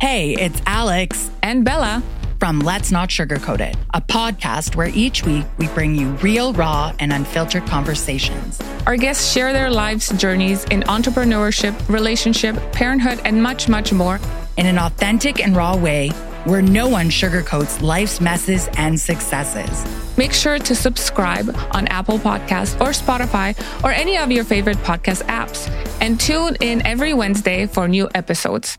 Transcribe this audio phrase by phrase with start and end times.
[0.00, 2.04] Hey, it's Alex and Bella
[2.38, 6.92] from Let's Not Sugarcoat It, a podcast where each week we bring you real, raw,
[7.00, 8.60] and unfiltered conversations.
[8.86, 14.20] Our guests share their lives, journeys in entrepreneurship, relationship, parenthood, and much, much more
[14.56, 16.10] in an authentic and raw way
[16.44, 19.84] where no one sugarcoats life's messes and successes.
[20.16, 25.24] Make sure to subscribe on Apple Podcasts or Spotify or any of your favorite podcast
[25.24, 25.68] apps
[26.00, 28.78] and tune in every Wednesday for new episodes.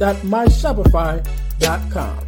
[0.00, 2.26] www.myshopify.com.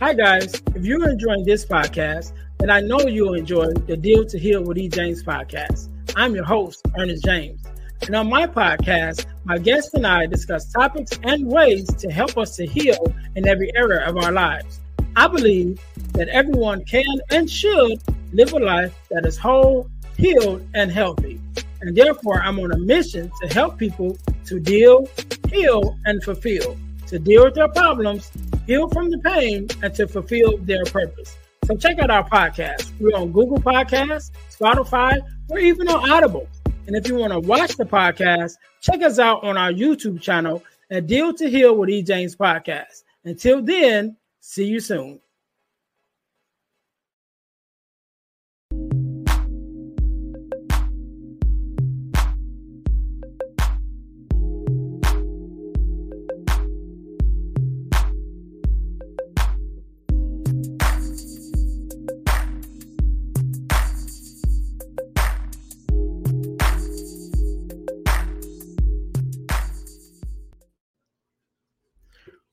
[0.00, 0.60] Hi, guys.
[0.74, 4.78] If you're enjoying this podcast, then I know you'll enjoy the Deal to Heal with
[4.78, 4.88] E.
[4.88, 5.88] James podcast.
[6.16, 7.62] I'm your host, Earnest James.
[8.02, 12.56] And on my podcast, my guests and I discuss topics and ways to help us
[12.56, 14.80] to heal in every area of our lives.
[15.16, 15.80] I believe
[16.16, 21.40] that everyone can and should live a life that is whole, healed, and healthy.
[21.80, 25.08] And therefore, I'm on a mission to help people to deal,
[25.48, 26.76] heal, and fulfill,
[27.08, 28.30] to deal with their problems,
[28.66, 31.36] heal from the pain, and to fulfill their purpose.
[31.64, 32.92] So check out our podcast.
[32.98, 36.48] We're on Google Podcasts, Spotify, or even on Audible.
[36.86, 40.62] And if you want to watch the podcast, check us out on our YouTube channel
[40.90, 42.02] at Deal to Heal with E.
[42.02, 43.02] James Podcast.
[43.24, 44.16] Until then,
[44.48, 45.18] See you soon.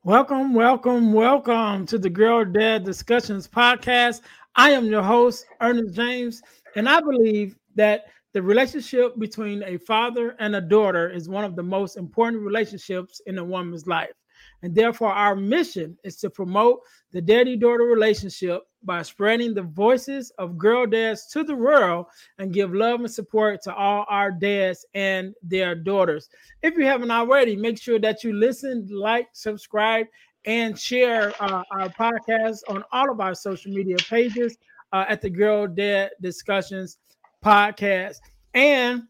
[0.05, 4.19] Welcome, welcome, welcome to the Girl Dad Discussions podcast.
[4.53, 6.41] I am your host, Earnest James,
[6.75, 11.55] and I believe that the relationship between a father and a daughter is one of
[11.55, 14.11] the most important relationships in a woman's life.
[14.61, 16.81] And therefore, our mission is to promote
[17.13, 22.07] the daddy daughter relationship by spreading the voices of girl dads to the world
[22.37, 26.29] and give love and support to all our dads and their daughters.
[26.61, 30.07] If you haven't already, make sure that you listen, like, subscribe,
[30.45, 34.57] and share uh, our podcast on all of our social media pages
[34.91, 36.97] uh, at the Girl Dad Discussions
[37.43, 38.17] podcast.
[38.53, 39.03] And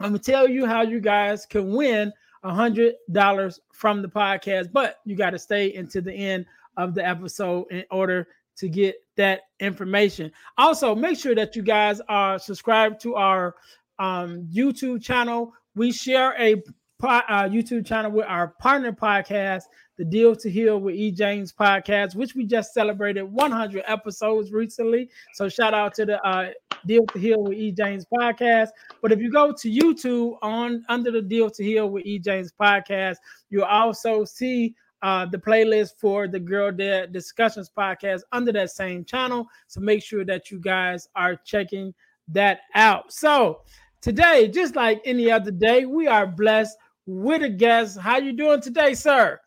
[0.00, 2.12] I'm gonna tell you how you guys can win
[2.42, 6.46] a hundred dollars from the podcast, but you got to stay into the end
[6.76, 10.30] of the episode in order to get that information.
[10.58, 13.54] Also, make sure that you guys are subscribed to our
[13.98, 15.52] um, YouTube channel.
[15.74, 16.62] We share a
[17.02, 19.62] uh, YouTube channel with our partner podcast,
[19.98, 21.10] the Deal to Heal with E.
[21.10, 25.10] James podcast, which we just celebrated 100 episodes recently.
[25.34, 26.50] So shout out to the uh,
[26.86, 27.72] Deal to Heal with E.
[27.72, 28.68] James podcast.
[29.00, 32.18] But if you go to YouTube on under the Deal to Heal with E.
[32.18, 33.16] James podcast,
[33.50, 39.04] you'll also see uh, the playlist for the Girl Dad Discussions podcast under that same
[39.04, 39.46] channel.
[39.66, 41.92] So make sure that you guys are checking
[42.28, 43.12] that out.
[43.12, 43.62] So
[44.00, 46.76] today, just like any other day, we are blessed
[47.06, 47.98] with a guest.
[47.98, 49.40] How you doing today, sir?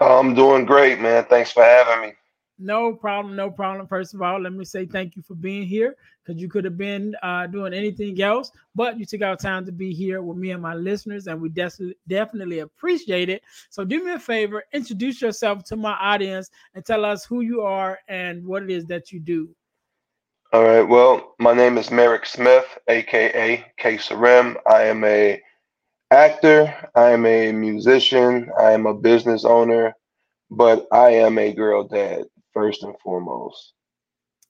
[0.00, 1.24] I'm doing great, man.
[1.24, 2.14] Thanks for having me.
[2.64, 3.86] No problem, no problem.
[3.86, 6.78] First of all, let me say thank you for being here because you could have
[6.78, 10.50] been uh, doing anything else, but you took out time to be here with me
[10.52, 13.42] and my listeners, and we de- definitely appreciate it.
[13.68, 17.60] So, do me a favor, introduce yourself to my audience and tell us who you
[17.60, 19.50] are and what it is that you do.
[20.54, 20.88] All right.
[20.88, 24.56] Well, my name is Merrick Smith, aka K Sarim.
[24.66, 25.38] I am a
[26.10, 26.74] actor.
[26.94, 28.50] I am a musician.
[28.58, 29.94] I am a business owner,
[30.50, 32.24] but I am a girl dad
[32.54, 33.74] first and foremost.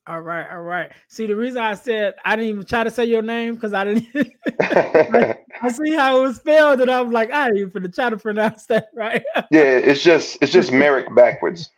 [0.06, 0.93] All right, all right.
[1.09, 3.85] See, the reason I said I didn't even try to say your name because I
[3.85, 4.06] didn't.
[4.61, 8.11] I, I, see how it was spelled, and I was like, I ain't even try
[8.11, 9.23] to pronounce that right.
[9.51, 11.71] yeah, it's just it's just Merrick backwards.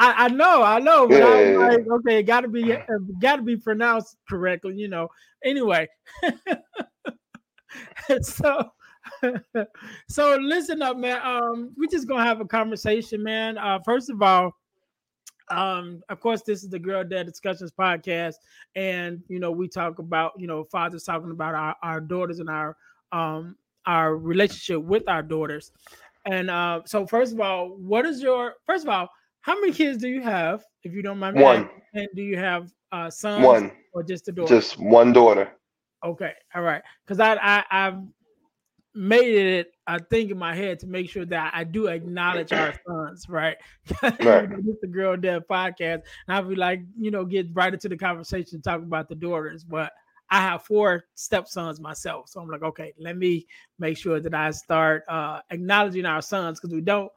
[0.00, 1.26] I, I know, I know, but yeah.
[1.26, 2.76] I was like, okay, it got to be
[3.20, 5.08] got to be pronounced correctly, you know.
[5.44, 5.88] Anyway,
[8.20, 8.68] so
[10.08, 11.20] so listen up, man.
[11.22, 13.58] Um, we just gonna have a conversation, man.
[13.58, 14.56] Uh, first of all
[15.50, 18.36] um, of course, this is the Girl Dad Discussions podcast,
[18.76, 22.48] and you know we talk about you know fathers talking about our, our daughters and
[22.48, 22.76] our
[23.12, 23.56] um
[23.86, 25.72] our relationship with our daughters.
[26.26, 29.08] And uh, so, first of all, what is your first of all?
[29.40, 31.42] How many kids do you have, if you don't mind me?
[31.42, 31.70] One.
[31.94, 33.44] And do you have uh, sons?
[33.44, 33.72] One.
[33.92, 34.54] or just a daughter?
[34.54, 35.50] Just one daughter.
[36.04, 36.82] Okay, all right.
[37.04, 37.98] Because I, I I've
[38.94, 42.74] made it I think in my head to make sure that I do acknowledge our
[42.86, 43.56] sons, right?
[44.02, 44.48] Right.
[44.48, 47.96] this the Girl Dad podcast, and I'll be like, you know, get right into the
[47.96, 49.92] conversation, talk about the daughters, but
[50.30, 53.46] I have four stepsons myself, so I'm like, okay, let me
[53.80, 57.10] make sure that I start uh, acknowledging our sons because we don't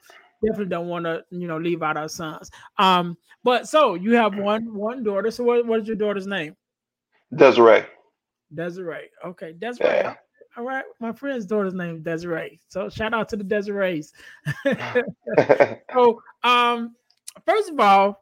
[0.44, 2.50] definitely don't want to, you know, leave out our sons.
[2.78, 5.30] Um, but so you have one one daughter.
[5.32, 6.56] So what, what is your daughter's name?
[7.36, 7.84] Desiree.
[8.54, 9.10] Desiree.
[9.26, 9.88] Okay, Desiree.
[9.88, 10.16] Yeah.
[10.56, 12.60] All right, my friend's daughter's name is Desiree.
[12.68, 14.14] So shout out to the Desirees.
[15.94, 16.96] so um
[17.46, 18.22] first of all,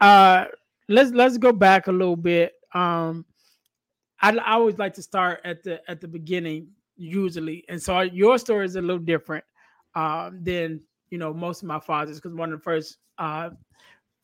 [0.00, 0.46] uh
[0.88, 2.54] let's let's go back a little bit.
[2.72, 3.26] Um
[4.22, 7.62] I, I always like to start at the at the beginning usually.
[7.68, 9.44] And so your story is a little different
[9.94, 10.80] um than
[11.10, 13.50] you know most of my fathers because one of the first uh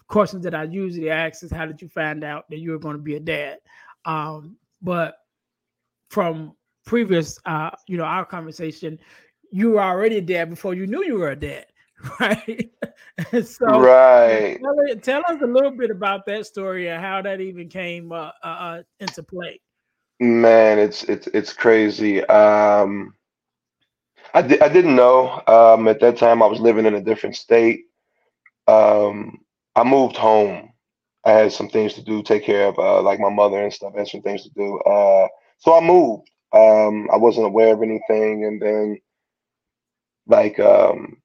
[0.08, 2.96] questions that I usually ask is how did you find out that you were going
[2.96, 3.58] to be a dad?
[4.06, 5.16] Um but
[6.08, 6.54] from
[6.84, 8.98] previous uh you know our conversation
[9.50, 11.66] you were already dead before you knew you were dead
[12.20, 12.70] right
[13.44, 14.60] so right.
[14.60, 18.30] tell, tell us a little bit about that story and how that even came uh,
[18.42, 19.60] uh, uh into play
[20.22, 22.24] Man, it's it's it's crazy.
[22.26, 23.12] Um,
[24.32, 25.42] I di- I didn't know.
[25.48, 27.86] Um, at that time, I was living in a different state.
[28.68, 29.40] Um,
[29.74, 30.74] I moved home.
[31.24, 33.94] I had some things to do, take care of, uh, like my mother and stuff.
[33.96, 34.78] I had some things to do.
[34.80, 35.26] Uh,
[35.58, 36.30] so I moved.
[36.52, 39.00] Um, I wasn't aware of anything, and then
[40.26, 41.18] like um,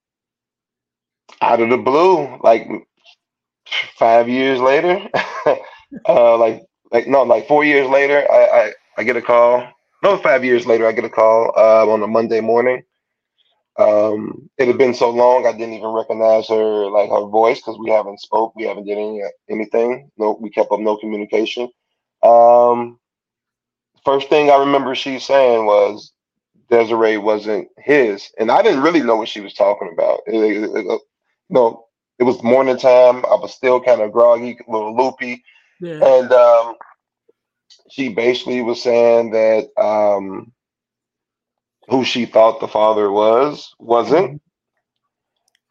[1.42, 2.68] out of the blue, like
[3.98, 5.00] five years later,
[6.08, 9.68] uh, like like no, like four years later, I, I I get a call.
[10.04, 12.84] No, five years later, I get a call uh, on a Monday morning.
[13.80, 17.78] Um, it had been so long, I didn't even recognize her, like her voice, because
[17.80, 20.12] we haven't spoke, we haven't did any anything.
[20.18, 21.70] No, we kept up no communication.
[22.24, 23.00] Um,
[24.08, 26.14] first thing I remember she saying was
[26.70, 30.22] Desiree wasn't his, and I didn't really know what she was talking about.
[30.28, 31.02] It, it, it-
[31.50, 31.86] no,
[32.20, 33.26] it was morning time.
[33.26, 35.44] I was still kind of groggy, a little loopy.
[35.82, 36.76] yeah And um,
[37.92, 40.54] she basically was saying that um,
[41.90, 44.42] who she thought the father was wasn't.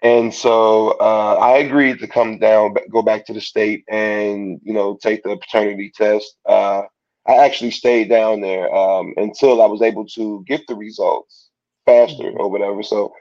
[0.02, 4.74] And so uh, I agreed to come down, go back to the state, and you
[4.74, 6.36] know take the paternity test.
[6.48, 6.82] Uh,
[7.28, 11.50] I actually stayed down there um, until I was able to get the results
[11.84, 12.82] faster or whatever.
[12.82, 13.12] So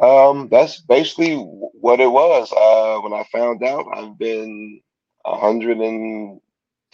[0.00, 2.52] um, that's basically what it was.
[2.52, 4.80] Uh, when I found out, I've been
[5.24, 6.40] 100 and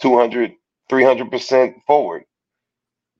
[0.01, 0.53] 200
[0.89, 2.23] 300 percent forward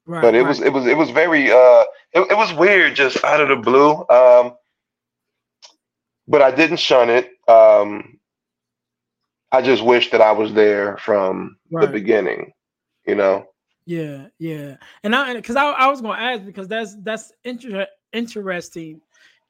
[0.06, 0.48] right but it right.
[0.48, 3.56] was it was it was very uh it, it was weird just out of the
[3.56, 4.54] blue um
[6.28, 8.18] but i didn't shun it um
[9.52, 12.52] i just wish that i was there from the beginning
[13.10, 13.46] you know
[13.86, 19.02] Yeah, yeah, and I because I, I was gonna ask because that's that's inter- interesting,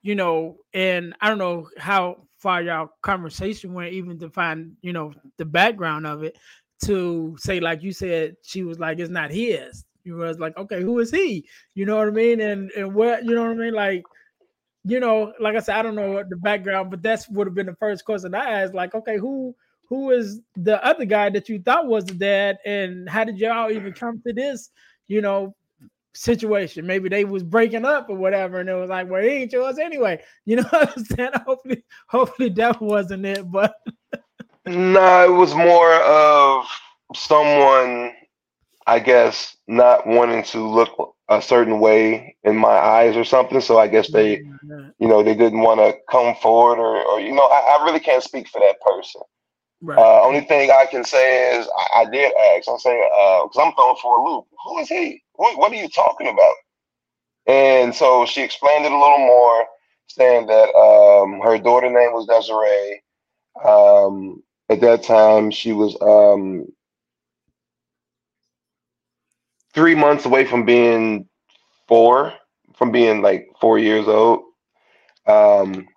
[0.02, 4.94] you know, and I don't know how far y'all conversation went even to find you
[4.94, 6.38] know the background of it
[6.86, 9.86] to say like you said she was like it's not his.
[10.06, 11.46] You was like okay who is he?
[11.76, 12.40] You know what I mean?
[12.42, 14.04] And and what you know what I mean like.
[14.86, 17.56] You know, like I said, I don't know what the background, but that's would have
[17.56, 18.74] been the first question I asked.
[18.74, 19.54] Like, okay, who
[19.90, 23.72] who is the other guy that you thought was the dad and how did y'all
[23.72, 24.70] even come to this
[25.08, 25.56] you know
[26.14, 26.88] situation?
[26.88, 29.80] Maybe they was breaking up or whatever and it was like well he ain't yours
[29.80, 30.22] anyway.
[30.46, 31.32] You know what i'm saying?
[31.46, 33.76] Hopefully hopefully that wasn't it but
[34.66, 36.66] no it was more of
[37.16, 38.14] someone
[38.86, 43.62] i guess not wanting to look a certain way in my eyes or something.
[43.62, 44.38] So i guess they
[45.00, 48.00] you know they didn't want to come forward or, or you know I, I really
[48.00, 49.22] can't speak for that person
[49.82, 52.70] right Uh, only thing I can say is I, I did ask.
[52.70, 52.98] I say
[53.44, 54.46] because I'm thrown for a loop.
[54.66, 55.24] Who is he?
[55.36, 56.56] What, what are you talking about?
[57.48, 59.66] And so she explained it a little more,
[60.08, 63.02] saying that um, her daughter name was Desiree.
[63.66, 66.68] Um, at that time, she was um,
[69.74, 71.28] three months away from being
[71.88, 72.34] four,
[72.76, 74.44] from being like four years old.
[75.28, 75.88] Um,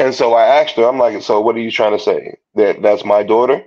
[0.00, 2.34] and so I asked her, I'm like, so what are you trying to say?
[2.54, 3.62] That that's my daughter?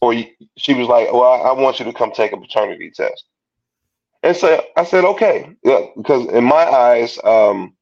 [0.00, 0.26] Or you,
[0.56, 3.24] she was like, well, I, I want you to come take a paternity test.
[4.24, 7.74] And so I said, okay, yeah, because in my eyes, um,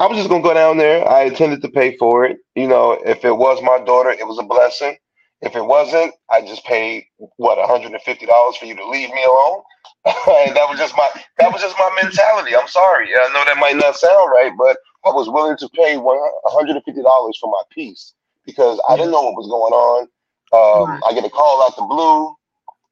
[0.00, 1.06] I was just gonna go down there.
[1.06, 2.38] I intended to pay for it.
[2.56, 4.96] You know, if it was my daughter, it was a blessing.
[5.42, 7.04] If it wasn't, I just paid
[7.36, 9.62] what $150 for you to leave me alone.
[10.06, 10.14] and
[10.56, 12.56] that was just my that was just my mentality.
[12.56, 13.08] I'm sorry.
[13.14, 17.50] I know that might not sound right, but I was willing to pay $150 for
[17.50, 20.08] my peace because I didn't know what was going on.
[20.52, 22.34] Um, I get a call out the blue.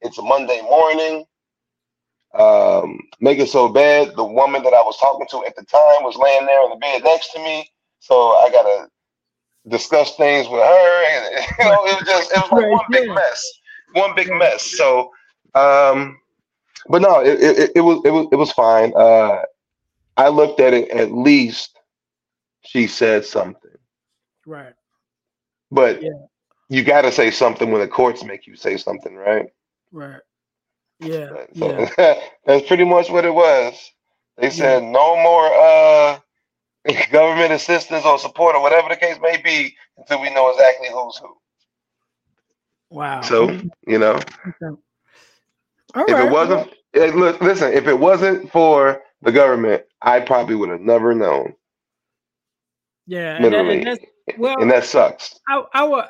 [0.01, 1.25] It's a Monday morning.
[2.39, 4.15] Um, make it so bad.
[4.17, 6.77] The woman that I was talking to at the time was laying there in the
[6.77, 7.69] bed next to me.
[7.99, 8.89] So I gotta
[9.69, 13.09] discuss things with her, and you know, it was just it was like one big
[13.09, 13.45] mess,
[13.93, 14.63] one big mess.
[14.77, 15.11] So,
[15.55, 16.19] um,
[16.89, 18.93] but no, it, it, it was it was it was fine.
[18.97, 19.43] Uh,
[20.17, 21.80] I looked at it at least
[22.63, 23.71] she said something,
[24.47, 24.75] Right.
[25.71, 26.27] but Yeah.
[26.69, 29.47] you got to say something when the courts make you say something, right?
[29.93, 30.21] Right.
[31.01, 31.35] Yeah.
[31.55, 31.87] So Yeah.
[32.45, 33.91] that's pretty much what it was.
[34.39, 34.51] They Yeah.
[34.51, 36.19] said no more uh
[37.11, 41.17] government assistance or support or whatever the case may be until we know exactly who's
[41.19, 41.37] who.
[42.91, 43.23] Wow.
[43.23, 44.19] So, you know,
[45.95, 46.19] All if right.
[46.19, 50.81] it wasn't eh, look, listen, if it wasn't for the government, I probably would have
[50.81, 51.55] never known.
[53.11, 53.37] Yeah.
[53.37, 54.05] And, that, and that's
[54.39, 54.57] well.
[54.61, 55.41] And that sucks.
[55.49, 56.05] I, I would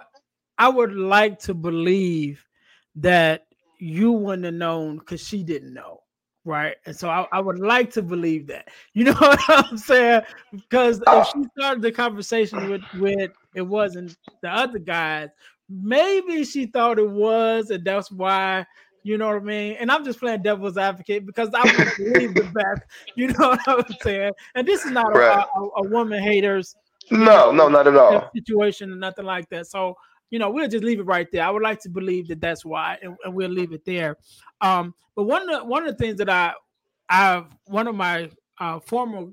[0.58, 2.44] I would like to believe
[2.96, 3.46] that
[3.78, 6.00] you wouldn't have known because she didn't know.
[6.44, 6.76] Right.
[6.84, 8.68] And so I, I would like to believe that.
[8.92, 10.22] You know what I'm saying?
[10.52, 11.24] Because if oh.
[11.32, 15.30] she started the conversation with with it wasn't the other guys,
[15.70, 18.66] maybe she thought it was, and that's why,
[19.04, 19.76] you know what I mean?
[19.80, 22.82] And I'm just playing devil's advocate because I would believe the best.
[23.14, 24.32] You know what I'm saying?
[24.54, 26.74] And this is not a, a, a woman haters
[27.10, 28.30] No, no, not at all.
[28.34, 29.66] situation and nothing like that.
[29.66, 29.96] So,
[30.30, 31.44] you know, we'll just leave it right there.
[31.44, 34.16] I would like to believe that that's why, and, and we'll leave it there.
[34.60, 36.52] Um, but one of the, one of the things that I,
[37.08, 38.30] I've one of my
[38.60, 39.26] uh, former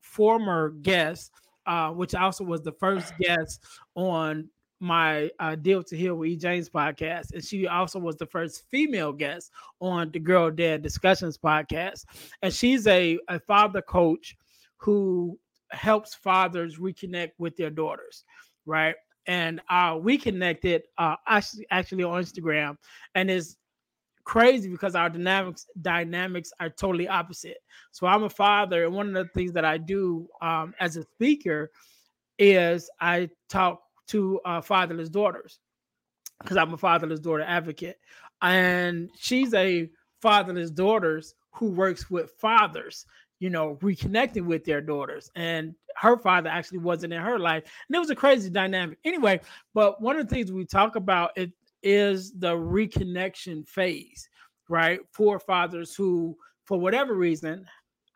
[0.00, 1.30] former guests,
[1.66, 4.48] uh, which also was the first guest on
[4.80, 6.36] my uh, Deal to Heal with E.
[6.36, 11.38] James podcast, and she also was the first female guest on the Girl Dad Discussions
[11.38, 12.04] podcast,
[12.42, 14.36] and she's a a father coach
[14.78, 15.38] who
[15.70, 18.24] helps fathers reconnect with their daughters,
[18.64, 18.94] right?
[19.26, 22.76] And uh, we connected uh, actually actually on Instagram,
[23.14, 23.56] and it's
[24.24, 27.58] crazy because our dynamics dynamics are totally opposite.
[27.92, 31.02] So I'm a father, and one of the things that I do um, as a
[31.02, 31.70] speaker
[32.38, 35.58] is I talk to uh, fatherless daughters
[36.40, 37.96] because I'm a fatherless daughter advocate,
[38.42, 39.90] and she's a
[40.22, 43.06] fatherless daughters who works with fathers
[43.38, 45.30] you know, reconnecting with their daughters.
[45.34, 47.64] And her father actually wasn't in her life.
[47.88, 48.98] And it was a crazy dynamic.
[49.04, 49.40] Anyway,
[49.74, 51.52] but one of the things we talk about it
[51.82, 54.28] is the reconnection phase,
[54.68, 55.00] right?
[55.12, 57.66] For fathers who, for whatever reason,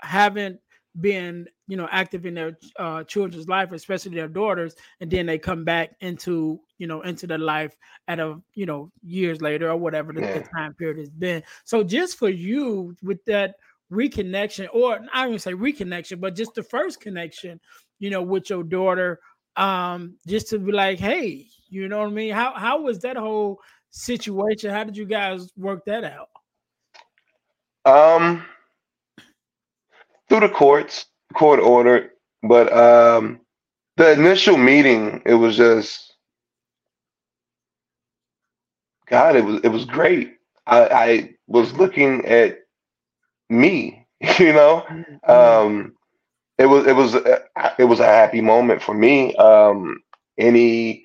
[0.01, 0.59] haven't
[1.01, 5.39] been, you know, active in their uh, children's life, especially their daughters, and then they
[5.39, 7.77] come back into, you know, into their life
[8.09, 11.43] at a, you know, years later or whatever the, the time period has been.
[11.65, 13.55] So just for you with that
[13.93, 17.61] reconnection or i don't even say reconnection but just the first connection
[17.99, 19.19] you know with your daughter
[19.57, 22.33] um just to be like hey you know what i mean?
[22.35, 24.71] How how was that whole situation?
[24.71, 26.29] How did you guys work that out?
[27.85, 28.45] Um,
[30.29, 32.11] through the courts, court ordered,
[32.43, 33.41] but um,
[33.97, 36.17] the initial meeting, it was just,
[39.07, 40.35] God, it was it was great.
[40.67, 42.60] I, I was looking at
[43.51, 44.07] me,
[44.39, 44.87] you know.
[45.27, 45.95] Um,
[46.59, 47.15] it was it was
[47.79, 49.35] it was a happy moment for me.
[49.37, 50.01] Um,
[50.39, 51.05] any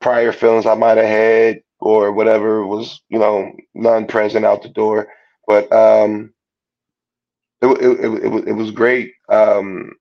[0.00, 4.68] prior feelings I might have had or whatever was, you know, none present out the
[4.68, 5.08] door.
[5.46, 6.32] But um,
[7.62, 9.12] it, it, it, it, was, it was great.
[9.28, 9.92] Um,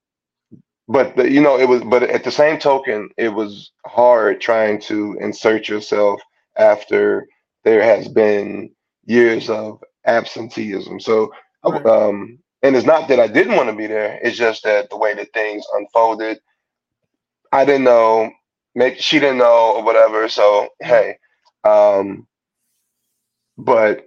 [0.88, 1.84] but the, you know, it was.
[1.84, 6.22] But at the same token, it was hard trying to insert yourself
[6.58, 7.28] after
[7.64, 8.72] there has been
[9.06, 11.00] years of absenteeism.
[11.00, 11.32] So,
[11.64, 14.20] Um, and it's not that I didn't want to be there.
[14.24, 16.40] It's just that the way that things unfolded,
[17.52, 18.32] I didn't know.
[18.76, 20.30] Maybe she didn't know or whatever.
[20.30, 21.18] So hey,
[21.64, 22.28] um,
[23.58, 24.06] but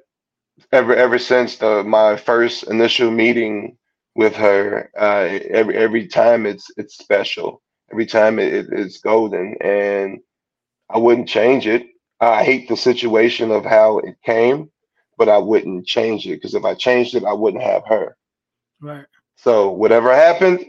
[0.72, 3.76] ever ever since the my first initial meeting
[4.14, 7.62] with her, uh, every every time it's it's special.
[7.92, 10.20] Every time it, it- it's golden, and
[10.90, 11.86] I wouldn't change it.
[12.20, 14.70] I hate the situation of how it came,
[15.18, 18.16] but I wouldn't change it because if I changed it, I wouldn't have her.
[18.80, 20.66] right So whatever happened,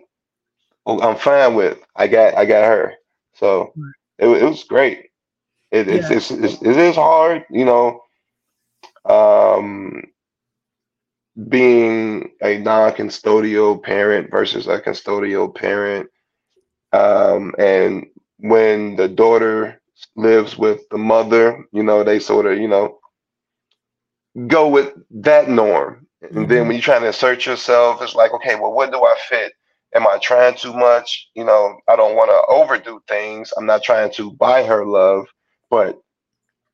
[0.86, 1.80] I'm fine with.
[1.96, 2.94] I got I got her.
[3.34, 3.94] So Right.
[4.20, 5.10] it, it was great.
[5.72, 8.02] It, it's, it's, it's it is hard, you know.
[9.06, 10.04] Um,
[11.50, 16.10] being a non-custodial parent versus a custodial parent,
[16.94, 18.08] Um, and
[18.40, 19.82] when the daughter
[20.16, 23.00] lives with the mother, you know, they sort of, you know,
[24.48, 26.08] go with that norm.
[26.22, 26.48] And mm-hmm.
[26.48, 29.54] then when you're trying to assert yourself, it's like, okay, well, what do I fit?
[29.96, 31.30] Am I trying too much?
[31.36, 33.54] You know, I don't want to overdo things.
[33.58, 35.28] I'm not trying to buy her love,
[35.70, 36.02] but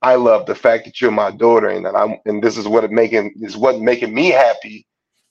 [0.01, 2.85] I love the fact that you're my daughter, and that I'm, and this is what
[2.85, 4.87] it making is what making me happy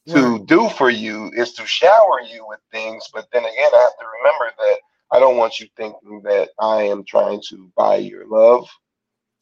[0.09, 0.47] to right.
[0.47, 3.09] do for you is to shower you with things.
[3.13, 4.79] But then again, I have to remember that
[5.11, 8.69] I don't want you thinking that I am trying to buy your love.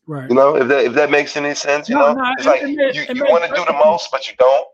[0.07, 0.29] Right.
[0.29, 2.49] You know, if that if that makes any sense, you no, know, no, it's it,
[2.49, 4.67] like it, you, you want to do the most, but you don't.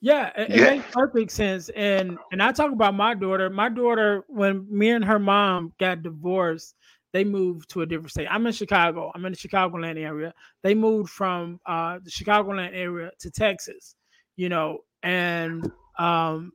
[0.00, 0.56] Yeah, it, yeah.
[0.56, 1.68] it makes perfect sense.
[1.70, 3.50] And and I talk about my daughter.
[3.50, 6.76] My daughter, when me and her mom got divorced,
[7.12, 8.28] they moved to a different state.
[8.30, 9.10] I'm in Chicago.
[9.14, 10.32] I'm in the Chicagoland area.
[10.62, 13.96] They moved from uh, the Chicagoland area to Texas.
[14.36, 16.52] You know, and um,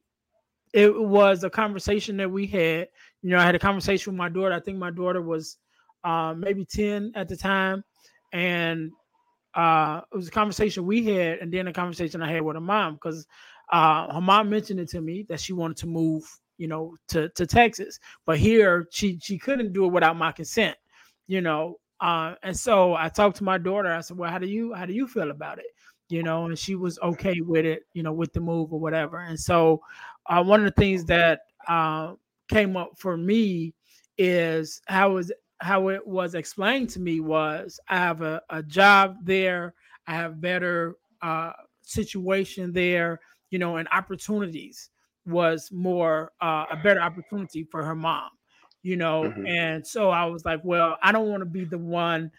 [0.74, 2.88] it was a conversation that we had.
[3.22, 4.54] You know, I had a conversation with my daughter.
[4.54, 5.58] I think my daughter was
[6.04, 7.84] uh, maybe 10 at the time.
[8.34, 8.92] And
[9.54, 12.62] uh, it was a conversation we had, and then a conversation I had with her
[12.62, 13.28] mom because
[13.72, 16.24] uh, her mom mentioned it to me that she wanted to move,
[16.58, 18.00] you know, to, to Texas.
[18.26, 20.78] But here she she couldn't do it without my consent,
[21.28, 21.78] you know.
[22.00, 23.92] Uh, and so I talked to my daughter.
[23.94, 25.66] I said, "Well, how do you how do you feel about it?"
[26.10, 29.20] You know, and she was okay with it, you know, with the move or whatever.
[29.20, 29.82] And so
[30.28, 32.14] uh, one of the things that uh,
[32.50, 33.74] came up for me
[34.18, 35.32] is how was
[35.62, 39.76] how it was explained to me was I have a, a job there,
[40.08, 41.52] I have better uh,
[41.84, 43.20] situation there,
[43.52, 44.90] you know, and opportunities
[45.26, 48.30] was more uh, a better opportunity for her mom,
[48.82, 49.46] you know, mm-hmm.
[49.46, 52.32] and so I was like, well, I don't want to be the one,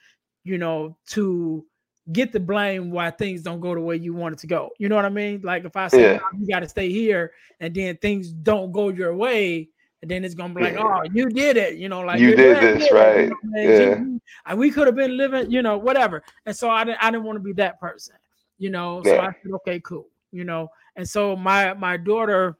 [0.42, 1.64] you know, to
[2.10, 4.70] get the blame why things don't go the way you want it to go.
[4.78, 5.42] You know what I mean?
[5.44, 6.20] Like if I say yeah.
[6.36, 9.68] you got to stay here and then things don't go your way,
[10.02, 11.00] and then it's gonna be like, yeah.
[11.00, 13.30] oh, you did it, you know, like you did this, did right?
[13.44, 16.22] You know, yeah, we could have been living, you know, whatever.
[16.44, 18.16] And so I didn't, I didn't want to be that person,
[18.58, 19.00] you know.
[19.04, 19.20] So yeah.
[19.28, 20.68] I said, okay, cool, you know.
[20.96, 22.56] And so my my daughter,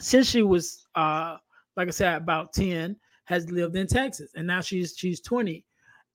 [0.00, 1.36] since she was, uh,
[1.76, 5.62] like I said, about ten, has lived in Texas, and now she's she's twenty,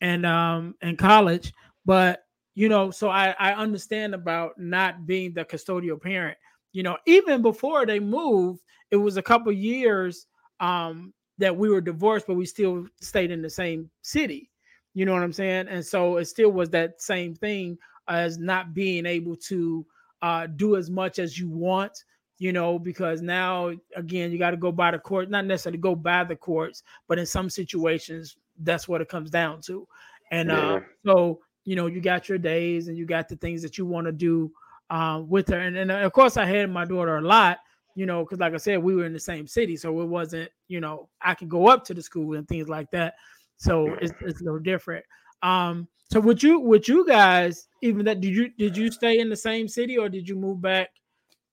[0.02, 1.54] and um in college,
[1.86, 2.24] but
[2.56, 6.38] you know, so I, I understand about not being the custodial parent.
[6.74, 10.28] You know, even before they moved, it was a couple years
[10.62, 14.50] um, that we were divorced, but we still stayed in the same city.
[14.94, 15.68] You know what I'm saying?
[15.68, 19.86] And so it still was that same thing as not being able to
[20.22, 22.04] uh, do as much as you want,
[22.38, 25.96] you know, because now again you got to go by the court, not necessarily go
[25.96, 29.88] by the courts, but in some situations that's what it comes down to.
[30.32, 30.74] And uh, yeah.
[30.74, 33.86] uh, so you know, you got your days and you got the things that you
[33.86, 34.52] want to do
[34.90, 35.60] uh, with her.
[35.60, 37.60] And, and of course, I had my daughter a lot,
[37.96, 40.50] you know, because like I said, we were in the same city, so it wasn't,
[40.68, 43.16] you know, I could go up to the school and things like that.
[43.58, 45.06] So it's, it's a little different.
[45.44, 49.30] Um, so would you would you guys even that did you did you stay in
[49.30, 50.90] the same city or did you move back?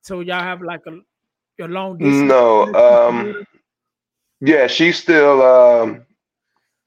[0.02, 0.98] So y'all have like a
[1.58, 2.28] your long distance?
[2.28, 2.74] No,
[3.08, 3.44] um,
[4.40, 6.06] yeah, she's still um,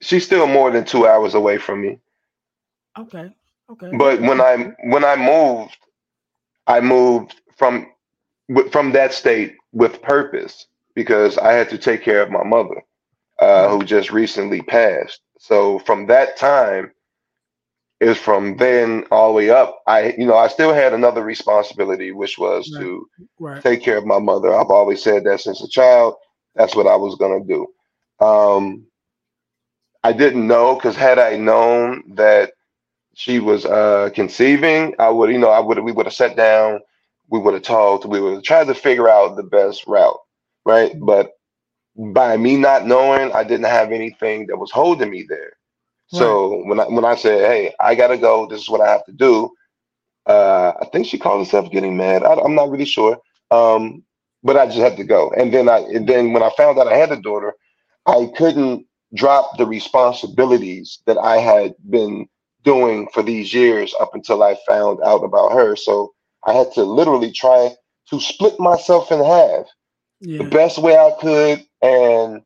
[0.02, 2.00] she's still more than two hours away from me.
[3.00, 3.30] Okay.
[3.70, 3.92] Okay.
[3.98, 5.78] But when I when I moved,
[6.68, 7.88] I moved from
[8.72, 12.84] from that state with purpose because I had to take care of my mother,
[13.40, 15.22] uh, who just recently passed.
[15.40, 16.92] So from that time,
[18.02, 19.84] is from then all the way up.
[19.86, 22.82] I, you know, I still had another responsibility, which was right.
[22.82, 23.10] to
[23.40, 23.64] right.
[23.64, 24.54] take care of my mother.
[24.54, 26.16] I've always said that since a child.
[26.56, 27.68] That's what I was gonna do.
[28.20, 28.88] Um,
[30.04, 32.54] I didn't know because had I known that
[33.14, 36.80] she was uh, conceiving, I would, you know, I would, we would have sat down,
[37.32, 40.20] we would have talked, we would have tried to figure out the best route,
[40.65, 40.91] right?
[41.00, 41.32] But
[41.96, 45.54] by me not knowing, I didn't have anything that was holding me there.
[46.13, 46.20] Right.
[46.20, 48.46] So when I when I said, "Hey, I gotta go.
[48.48, 49.50] This is what I have to do,"
[50.26, 52.24] uh, I think she called herself getting mad.
[52.24, 53.17] I, am not really sure,
[53.50, 54.04] um,
[54.44, 55.32] but I just had to go.
[55.38, 57.54] And then I and then when I found out I had a daughter,
[58.08, 62.28] I couldn't drop the responsibilities that I had been
[62.63, 65.78] doing for these years up until I found out about her.
[65.78, 66.13] So
[66.45, 67.75] I had to literally try
[68.10, 69.67] to split myself in half
[70.21, 70.39] yeah.
[70.39, 72.43] the best way I could and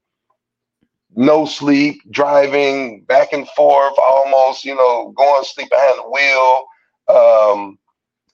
[1.15, 6.65] no sleep, driving back and forth, almost, you know, going to sleep behind the wheel,
[7.07, 7.79] um,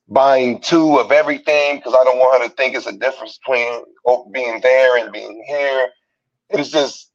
[0.07, 3.83] buying two of everything because I don't want her to think it's a difference between
[4.31, 5.89] being there and being here.
[6.49, 7.11] It's just,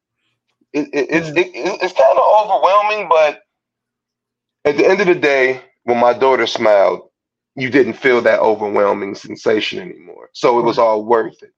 [0.73, 3.43] it, it, it's, it, it's kind of overwhelming, but
[4.65, 7.09] at the end of the day, when my daughter smiled,
[7.57, 10.29] you didn't feel that overwhelming sensation anymore.
[10.33, 11.53] So it was all worth it.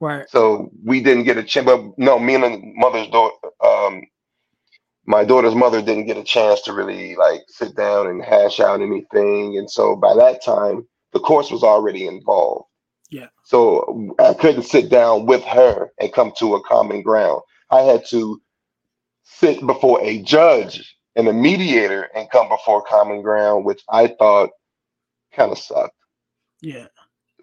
[0.00, 0.28] Right.
[0.28, 1.66] So we didn't get a chance.
[1.66, 4.02] But no, me and the mother's daughter, um,
[5.06, 8.80] my daughter's mother didn't get a chance to really like sit down and hash out
[8.80, 9.58] anything.
[9.58, 12.66] And so by that time, the course was already involved.
[13.10, 13.26] Yeah.
[13.44, 17.42] So I couldn't sit down with her and come to a common ground.
[17.70, 18.40] I had to
[19.22, 24.50] sit before a judge and a mediator and come before common ground, which I thought
[25.32, 25.94] kind of sucked.
[26.60, 26.86] Yeah.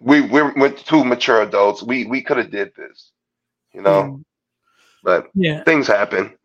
[0.00, 1.82] We we went two mature adults.
[1.82, 3.12] We we could have did this,
[3.72, 4.20] you know.
[5.02, 5.64] But Yeah.
[5.64, 6.36] things happen.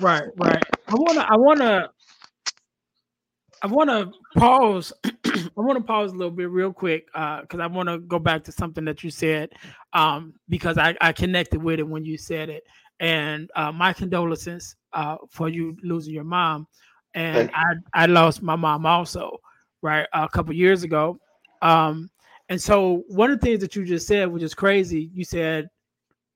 [0.00, 0.64] Right, right.
[0.88, 1.90] I wanna I wanna
[3.62, 4.92] I wanna pause.
[5.04, 8.52] I wanna pause a little bit real quick uh because I wanna go back to
[8.52, 9.50] something that you said
[9.92, 12.62] um because I, I connected with it when you said it.
[13.00, 16.66] And uh my condolences uh for you losing your mom.
[17.14, 19.38] And I I lost my mom also,
[19.82, 21.18] right, a couple years ago.
[21.62, 22.10] Um
[22.48, 25.70] and so one of the things that you just said, which is crazy, you said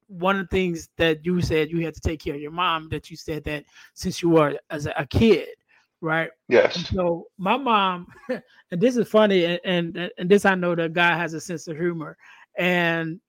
[0.07, 2.89] one of the things that you said you had to take care of your mom
[2.91, 5.49] that you said that since you were as a, kid
[6.01, 6.31] right
[6.75, 6.87] and Yes.
[6.87, 11.17] so my mom and this is funny and, and and this i know that God
[11.17, 12.17] has a sense of humor
[12.57, 13.21] and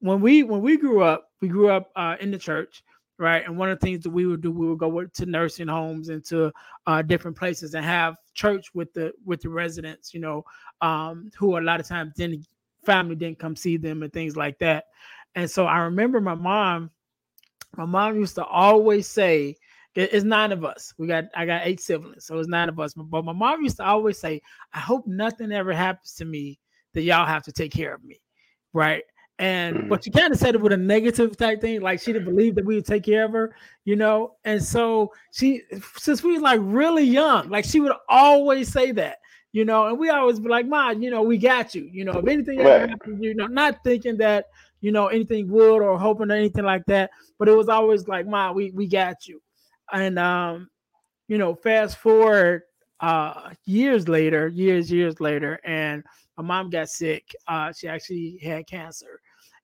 [0.00, 2.84] when we when we grew up we grew up uh, in the church
[3.22, 5.68] right and one of the things that we would do we would go to nursing
[5.68, 6.52] homes and to
[6.86, 10.44] uh, different places and have church with the with the residents you know
[10.80, 12.46] um who a lot of times didn't
[12.84, 14.84] family didn't come see them and things like that
[15.34, 16.90] and so I remember my mom,
[17.76, 19.56] my mom used to always say,
[19.94, 20.94] it's nine of us.
[20.96, 22.94] We got I got eight siblings, so it's nine of us.
[22.94, 24.40] But my mom used to always say,
[24.72, 26.58] I hope nothing ever happens to me
[26.94, 28.18] that y'all have to take care of me.
[28.72, 29.04] Right.
[29.38, 29.88] And Mhm.
[29.88, 32.54] but she kind of said it with a negative type thing, like she didn't believe
[32.54, 34.36] that we would take care of her, you know.
[34.44, 35.62] And so she,
[35.96, 39.18] since we was like really young, like she would always say that,
[39.52, 42.12] you know, and we always be like, Ma, you know, we got you, you know,
[42.18, 42.88] if anything ever Right.
[42.88, 44.46] happens, you know, not thinking that
[44.80, 47.10] you know, anything would or hoping or anything like that.
[47.38, 49.40] But it was always like, Ma, we we got you.
[49.92, 50.68] And um,
[51.28, 52.62] you know, fast forward
[53.00, 56.04] uh years later, years, years later, and
[56.42, 57.34] my mom got sick.
[57.46, 59.20] Uh, she actually had cancer.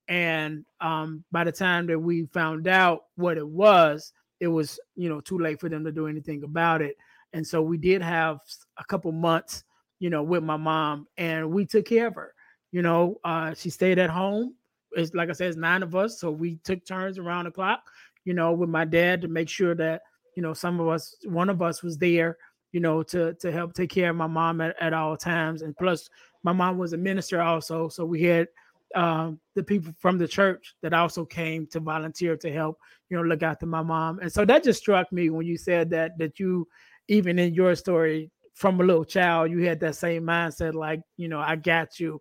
[0.08, 5.08] And um, by the time that we found out what it was, it was, you
[5.08, 6.96] know, too late for them to do anything about it.
[7.32, 8.38] And so we did have
[8.78, 9.64] a couple months,
[9.98, 12.32] you know, with my mom, and we took care of her.
[12.72, 14.54] You know, uh, she stayed at home
[14.92, 17.82] it's like I said, it's nine of us, so we took turns around the clock,
[18.24, 20.02] you know, with my dad to make sure that
[20.34, 22.36] you know some of us, one of us was there,
[22.72, 25.76] you know, to to help take care of my mom at, at all times, and
[25.76, 26.08] plus
[26.42, 28.48] my mom was a minister also, so we had
[28.94, 32.78] um, the people from the church that also came to volunteer to help,
[33.10, 35.90] you know, look after my mom, and so that just struck me when you said
[35.90, 36.66] that that you,
[37.08, 41.28] even in your story from a little child, you had that same mindset, like you
[41.28, 42.20] know, I got you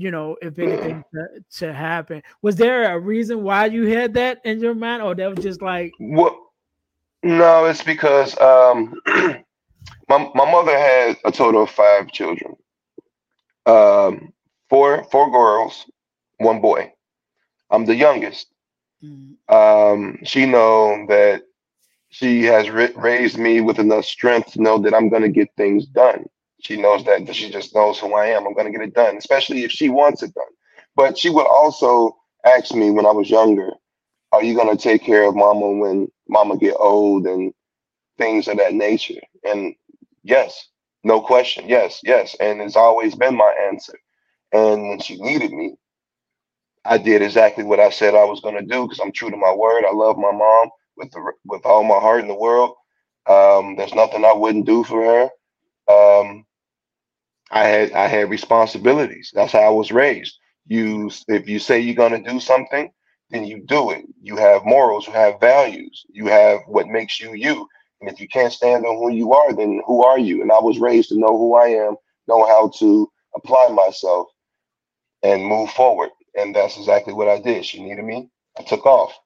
[0.00, 1.26] you know, if anything to,
[1.58, 2.22] to happen.
[2.40, 5.60] Was there a reason why you had that in your mind, or that was just
[5.60, 6.34] like, What?
[7.22, 12.56] No, it's because um, my my mother had a total of five children.
[13.66, 14.32] Um,
[14.68, 15.86] four four girls,
[16.38, 16.92] one boy.
[17.70, 18.52] I'm the youngest.
[19.02, 21.42] mm, Um, she know that
[22.10, 25.86] she has ra- raised me with enough strength to know that I'm gonna get things
[25.86, 26.26] done.
[26.60, 28.46] She knows that, that she just knows who I am.
[28.46, 30.52] I'm gonna get it done, especially if she wants it done.
[30.96, 33.72] But she would also ask me when I was younger,
[34.32, 37.54] "Are you gonna take care of Mama when Mama get old and
[38.18, 39.74] things of that nature?" And
[40.24, 40.69] yes,
[41.04, 43.98] no question, yes, yes, and it's always been my answer.
[44.52, 45.76] And when she needed me,
[46.84, 49.38] I did exactly what I said I was going to do because I'm true to
[49.38, 49.84] my word.
[49.86, 52.74] I love my mom with the with all my heart in the world.
[53.28, 55.30] Um, there's nothing I wouldn't do for her.
[55.92, 56.46] Um,
[57.50, 59.32] I had I had responsibilities.
[59.34, 60.38] That's how I was raised.
[60.66, 62.90] You if you say you're going to do something,
[63.30, 64.04] then you do it.
[64.22, 65.08] You have morals.
[65.08, 66.04] You have values.
[66.10, 67.68] You have what makes you you.
[68.00, 70.42] And if you can't stand on who you are, then who are you?
[70.42, 71.96] And I was raised to know who I am,
[72.28, 74.28] know how to apply myself,
[75.22, 76.10] and move forward.
[76.36, 77.64] And that's exactly what I did.
[77.66, 78.30] She needed me.
[78.58, 79.18] I took off.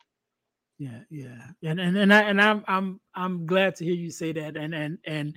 [0.79, 4.33] yeah, yeah, and and and I and I'm I'm I'm glad to hear you say
[4.33, 5.35] that, and and and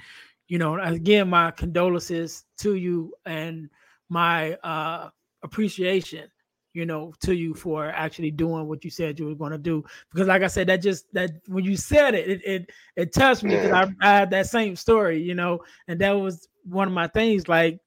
[0.47, 3.69] you know, again, my condolences to you and
[4.09, 5.09] my uh
[5.43, 6.29] appreciation
[6.77, 9.83] you know to you for actually doing what you said you were going to do.
[10.11, 13.43] Because like i said that just that when you said it it it, it touched
[13.43, 13.85] me because Yeah.
[14.01, 17.47] I, I had that same story you know and that was one of my things
[17.47, 17.79] like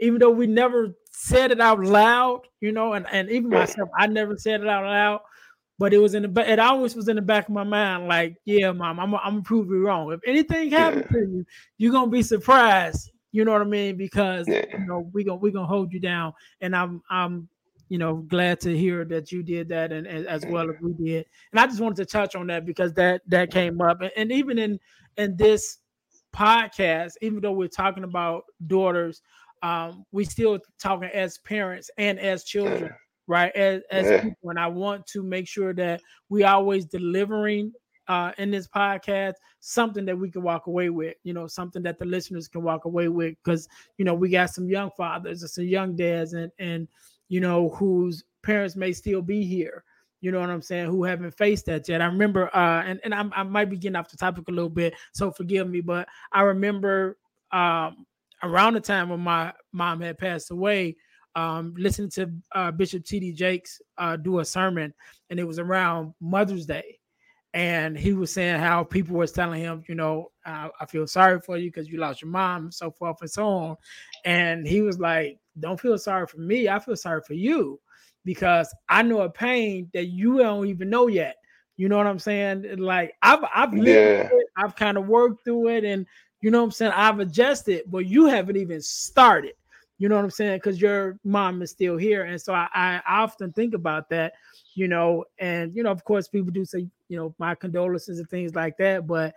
[0.00, 4.06] even though we never said it out loud you know and, and even myself i
[4.06, 5.20] never said it out loud
[5.78, 8.08] but it was in the back it always was in the back of my mind
[8.08, 10.12] like yeah mom i'm, I'm gonna prove you wrong.
[10.12, 11.44] If anything happens to you
[11.78, 13.96] you're gonna be surprised you know what i mean?
[13.96, 14.64] Because Yeah.
[14.76, 17.48] you know we gonna we gonna hold you down and i'm i'm
[17.88, 20.92] you know, glad to hear that you did that and, and, as well as we
[20.92, 21.26] did.
[21.52, 24.00] And I just wanted to touch on that because that that came up.
[24.00, 24.78] And, and even in
[25.16, 25.78] in this
[26.34, 29.22] podcast, even though we're talking about daughters,
[29.62, 32.92] um, we still talking as parents and as children,
[33.26, 33.54] right?
[33.56, 34.50] As as people.
[34.50, 37.72] And I want to make sure that we always delivering
[38.08, 41.98] uh, in this podcast something that we can walk away with, you know, something that
[41.98, 45.50] the listeners can walk away with, because you know we got some young fathers and
[45.50, 46.88] some young dads, and and
[47.28, 49.84] you know whose parents may still be here,
[50.20, 52.00] you know what I'm saying, who haven't faced that yet.
[52.00, 54.70] I remember, uh, and and I'm, i might be getting off the topic a little
[54.70, 57.18] bit, so forgive me, but I remember
[57.52, 58.06] um,
[58.42, 60.96] around the time when my mom had passed away.
[61.36, 63.32] Um, listening to uh, Bishop T.D.
[63.34, 64.92] Jakes uh, do a sermon,
[65.30, 66.98] and it was around Mother's Day
[67.54, 71.40] and he was saying how people was telling him, you know, I, I feel sorry
[71.40, 73.76] for you because you lost your mom, so forth and so on.
[74.24, 76.68] And he was like, "Don't feel sorry for me.
[76.68, 77.80] I feel sorry for you
[78.24, 81.36] because I know a pain that you don't even know yet.
[81.76, 82.78] You know what I'm saying?
[82.78, 83.86] Like I've I've lived
[84.32, 84.38] yeah.
[84.38, 86.06] it, I've kind of worked through it, and
[86.40, 86.92] you know what I'm saying.
[86.94, 89.52] I've adjusted, but you haven't even started.
[89.98, 90.56] You know what I'm saying?
[90.56, 94.34] Because your mom is still here, and so I, I often think about that
[94.78, 98.30] you know, and you know, of course, people do say, you know, my condolences and
[98.30, 99.08] things like that.
[99.08, 99.34] But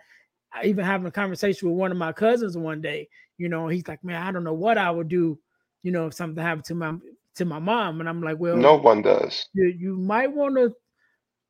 [0.52, 3.08] I even having a conversation with one of my cousins one day,
[3.38, 5.36] you know, he's like, Man, I don't know what I would do,
[5.82, 6.94] you know, if something happened to my
[7.36, 8.00] to my mom.
[8.00, 9.46] And I'm like, Well, no one does.
[9.54, 10.74] You, you might want to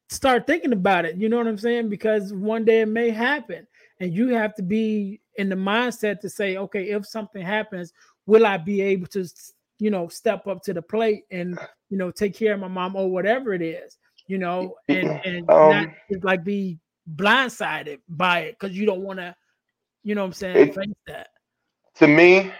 [0.08, 1.88] start thinking about it, you know what I'm saying?
[1.88, 3.66] Because one day it may happen.
[4.00, 7.92] And you have to be in the mindset to say, okay, if something happens,
[8.26, 9.24] will I be able to
[9.82, 11.58] you know, step up to the plate and
[11.90, 15.50] you know take care of my mom or whatever it is, you know, and and
[15.50, 15.88] um, not
[16.22, 16.78] like be
[17.16, 19.34] blindsided by it because you don't want to,
[20.04, 21.30] you know, what I'm saying it, face that.
[21.96, 22.52] To me,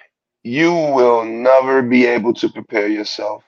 [0.42, 3.44] you will never be able to prepare yourself.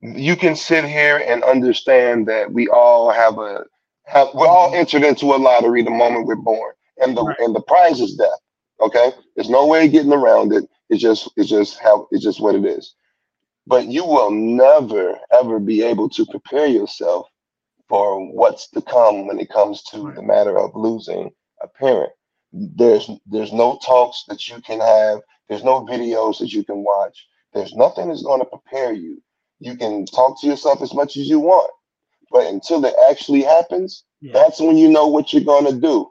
[0.00, 3.64] You can sit here and understand that we all have a
[4.04, 4.76] have we're all mm-hmm.
[4.76, 7.36] entered into a lottery the moment we're born, and the right.
[7.40, 8.40] and the prize is death.
[8.80, 10.64] Okay, there's no way getting around it.
[10.90, 12.94] It's just it's just how it's just what it is.
[13.66, 17.28] But you will never ever be able to prepare yourself
[17.88, 21.30] for what's to come when it comes to the matter of losing
[21.62, 22.12] a parent.
[22.56, 25.20] There's there's no talks that you can have.
[25.48, 27.26] There's no videos that you can watch.
[27.52, 29.22] There's nothing that's going to prepare you.
[29.60, 31.70] You can talk to yourself as much as you want,
[32.30, 34.32] but until it actually happens, yeah.
[34.32, 36.10] that's when you know what you're going to do,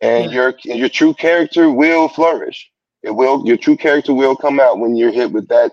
[0.00, 0.30] and yeah.
[0.30, 2.70] your your true character will flourish.
[3.02, 5.72] It will your true character will come out when you're hit with that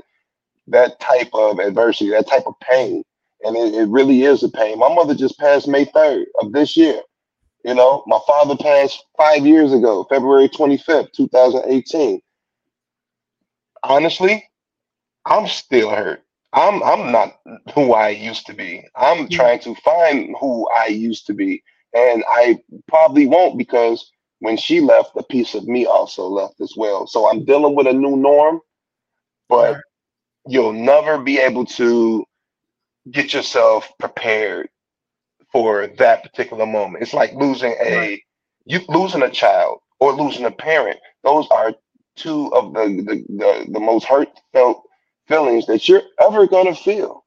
[0.69, 3.03] that type of adversity, that type of pain.
[3.41, 4.79] And it, it really is a pain.
[4.79, 7.01] My mother just passed May 3rd of this year.
[7.63, 12.21] You know, my father passed five years ago, February 25th, 2018.
[13.83, 14.49] Honestly,
[15.25, 16.23] I'm still hurt.
[16.53, 17.39] I'm I'm not
[17.75, 18.83] who I used to be.
[18.95, 21.63] I'm trying to find who I used to be.
[21.93, 26.73] And I probably won't because when she left, a piece of me also left as
[26.77, 27.07] well.
[27.07, 28.61] So I'm dealing with a new norm,
[29.49, 29.77] but
[30.47, 32.25] you'll never be able to
[33.11, 34.69] get yourself prepared
[35.51, 37.03] for that particular moment.
[37.03, 38.21] It's like losing a
[38.65, 40.99] you losing a child or losing a parent.
[41.23, 41.73] Those are
[42.15, 44.83] two of the the, the, the most heartfelt
[45.27, 47.25] feelings that you're ever gonna feel.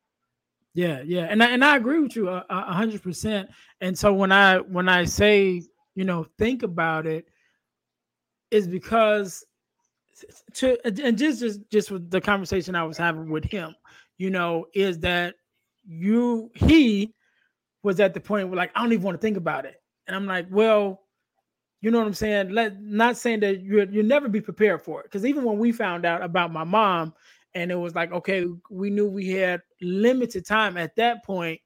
[0.74, 3.50] Yeah, yeah, and I, and I agree with you uh, uh, a hundred percent.
[3.80, 5.62] And so when I when I say
[5.94, 7.26] you know, think about it,
[8.50, 9.44] is because
[10.54, 13.74] to and just just just with the conversation I was having with him,
[14.18, 15.34] you know, is that
[15.84, 17.14] you he
[17.82, 20.16] was at the point where like I don't even want to think about it, and
[20.16, 21.02] I'm like, well,
[21.80, 22.50] you know what I'm saying?
[22.50, 25.72] Let not saying that you you'll never be prepared for it, because even when we
[25.72, 27.12] found out about my mom,
[27.54, 31.60] and it was like, okay, we knew we had limited time at that point.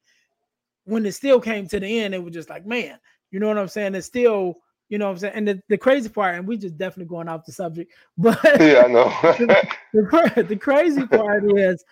[0.84, 2.98] When it still came to the end, it was just like, man,
[3.30, 3.94] you know what I'm saying?
[3.94, 4.54] It's still,
[4.88, 5.34] you know what I'm saying?
[5.34, 8.84] And the, the crazy part, and we just definitely going off the subject, but yeah,
[8.84, 9.08] I know.
[9.22, 11.84] the, the, the crazy part is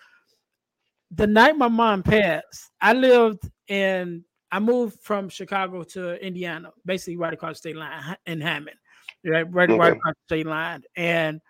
[1.11, 7.17] the night my mom passed, I lived in I moved from Chicago to Indiana, basically
[7.17, 8.77] right across the state line in Hammond,
[9.25, 9.79] right, right, okay.
[9.79, 10.83] right across the state line.
[10.95, 11.41] And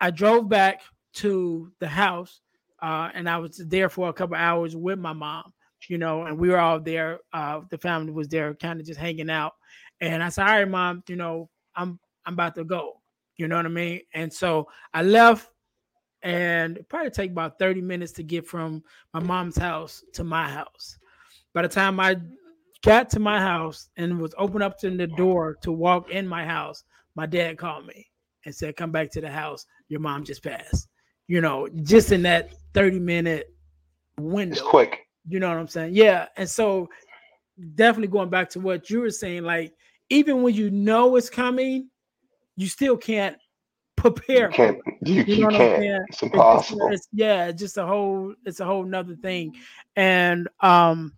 [0.00, 0.82] I drove back
[1.14, 2.40] to the house,
[2.80, 5.52] uh, and I was there for a couple hours with my mom
[5.88, 7.20] you know, and we were all there.
[7.32, 9.54] Uh, the family was there, kind of just hanging out.
[10.00, 13.00] And I said, "All right, mom, you know, I'm I'm about to go."
[13.36, 14.00] You know what I mean?
[14.14, 15.50] And so I left,
[16.26, 18.82] and it probably take about 30 minutes to get from
[19.14, 20.98] my mom's house to my house.
[21.54, 22.16] By the time I
[22.82, 26.44] got to my house and was open up to the door to walk in my
[26.44, 26.82] house,
[27.14, 28.08] my dad called me
[28.44, 29.66] and said, "Come back to the house.
[29.88, 30.88] Your mom just passed."
[31.28, 33.54] You know, just in that 30 minute
[34.18, 34.54] window.
[34.54, 35.06] It's quick.
[35.28, 35.94] You know what I'm saying?
[35.94, 36.26] Yeah.
[36.36, 36.88] And so
[37.76, 39.74] definitely going back to what you were saying, like
[40.10, 41.88] even when you know it's coming,
[42.56, 43.36] you still can't
[44.10, 44.48] prepare.
[44.50, 44.78] You can't.
[45.02, 46.04] You, you, you can't.
[46.08, 46.88] It's impossible.
[46.88, 48.34] It's, it's, yeah, it's just a whole.
[48.44, 49.56] It's a whole nother thing,
[49.94, 51.14] and um,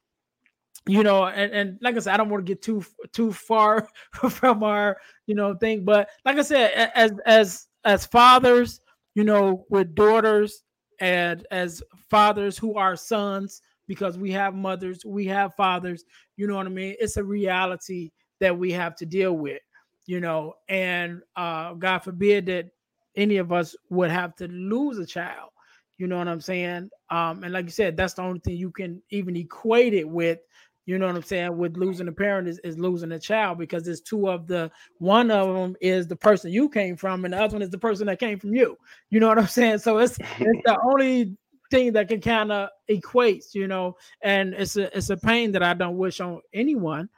[0.87, 3.88] you know, and, and like I said, I don't want to get too too far
[4.12, 8.81] from our you know thing, but like I said, as as as fathers,
[9.14, 10.62] you know, with daughters,
[11.01, 16.05] and as fathers who are sons, because we have mothers, we have fathers.
[16.37, 16.94] You know what I mean?
[17.01, 19.61] It's a reality that we have to deal with
[20.09, 22.70] you know, and uh, God forbid that
[23.18, 25.50] any of us would have to lose a child.
[25.98, 26.90] You know what I'm saying?
[27.11, 30.38] Um, and like you said, that's the only thing you can even equate it with.
[30.87, 31.54] You know what I'm saying?
[31.59, 35.31] With losing a parent is, is losing a child because there's two of the one
[35.31, 38.07] of them is the person you came from, and the other one is the person
[38.07, 38.78] that came from you.
[39.11, 39.78] You know what I'm saying?
[39.78, 41.37] So it's it's the only
[41.70, 45.62] thing that can kind of equate, you know, and it's a it's a pain that
[45.62, 47.11] I don't wish on anyone,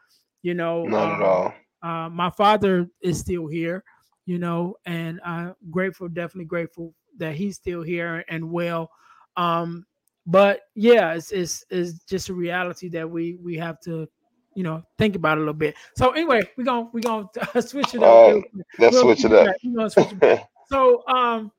[0.43, 0.85] you know.
[0.85, 1.55] Not um, at all.
[1.83, 3.85] Uh, my father is still here,
[4.27, 8.91] you know, and I'm grateful, definitely grateful that he's still here and well.
[9.37, 9.87] Um,
[10.27, 14.09] but yeah, it's, it's it's just a reality that we we have to,
[14.55, 15.75] you know, think about a little bit.
[15.97, 17.29] So anyway, we're gonna we're gonna
[17.63, 18.37] switch it up.
[18.37, 18.41] Uh,
[18.79, 19.55] let's we'll, switch it up.
[19.93, 20.49] Switch it up.
[20.71, 21.51] so um,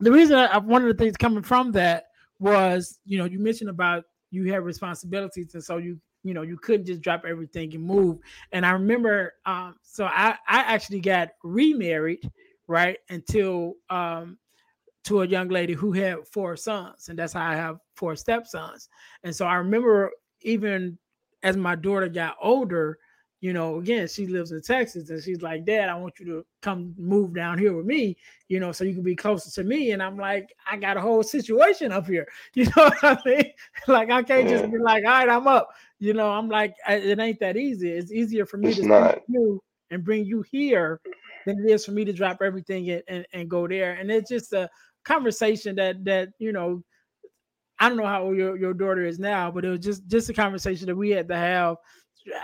[0.00, 2.06] the reason I, one of the things coming from that
[2.38, 6.56] was, you know, you mentioned about you have responsibilities, and so you you know you
[6.56, 8.18] couldn't just drop everything and move.
[8.52, 12.30] And i remember um so i i actually got remarried
[12.66, 14.38] right until um
[15.04, 18.88] to a young lady who had four sons and that's how i have four stepsons.
[19.24, 20.10] And so i remember
[20.42, 20.98] even
[21.42, 22.98] as my daughter got older
[23.40, 26.46] you know, again, she lives in Texas and she's like, Dad, I want you to
[26.62, 28.16] come move down here with me,
[28.48, 29.90] you know, so you can be closer to me.
[29.90, 32.26] And I'm like, I got a whole situation up here.
[32.54, 33.52] You know what I mean?
[33.88, 35.68] Like, I can't just be like, all right, I'm up.
[35.98, 37.90] You know, I'm like, it ain't that easy.
[37.90, 39.18] It's easier for me it's to not.
[39.28, 41.00] you and bring you here
[41.44, 43.92] than it is for me to drop everything and, and, and go there.
[43.92, 44.68] And it's just a
[45.04, 46.82] conversation that, that, you know,
[47.78, 50.30] I don't know how old your, your daughter is now, but it was just just
[50.30, 51.76] a conversation that we had to have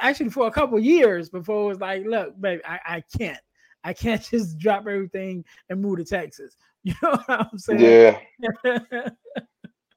[0.01, 3.41] actually for a couple years before it was like, look, baby, I, I can't.
[3.85, 6.57] I can't just drop everything and move to Texas.
[6.85, 7.81] You know what I'm saying?
[7.81, 8.19] Yeah.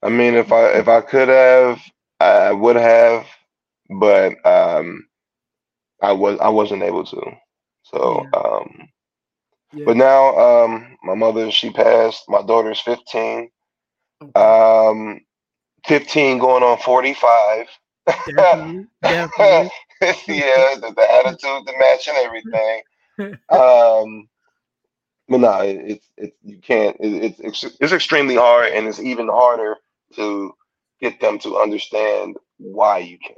[0.03, 1.81] I mean, if I if I could have,
[2.19, 3.25] I would have,
[3.99, 5.07] but um,
[6.03, 7.21] I was I wasn't able to.
[7.81, 8.39] So, yeah.
[8.39, 8.87] um,
[9.73, 9.85] yeah.
[9.87, 12.25] but now um, my mother she passed.
[12.27, 13.49] My daughter's 15.
[14.21, 14.39] Okay.
[14.39, 15.21] Um,
[15.87, 17.67] 15 going on 45.
[18.05, 19.71] Definitely, definitely.
[20.27, 22.81] yeah, the, the, attitude, the match, and everything.
[23.49, 24.27] um,
[25.27, 26.95] but no, it's it, it, you can't.
[26.99, 29.77] It, it's it's extremely hard, and it's even harder
[30.15, 30.53] to
[31.01, 33.37] get them to understand why you can't.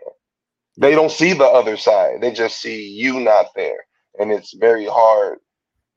[0.78, 3.86] They don't see the other side; they just see you not there,
[4.20, 5.40] and it's very hard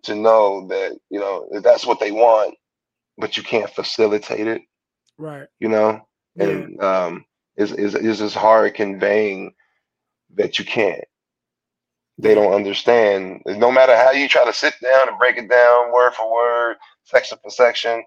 [0.05, 2.55] to know that you know that's what they want,
[3.19, 4.63] but you can't facilitate it.
[5.19, 5.49] Right.
[5.59, 6.07] You know,
[6.37, 6.45] yeah.
[6.45, 7.25] and um,
[7.61, 9.53] is is is just hard conveying
[10.35, 11.05] that you can't.
[12.19, 13.43] They don't understand.
[13.47, 16.77] No matter how you try to sit down and break it down word for word,
[17.05, 18.05] section for section,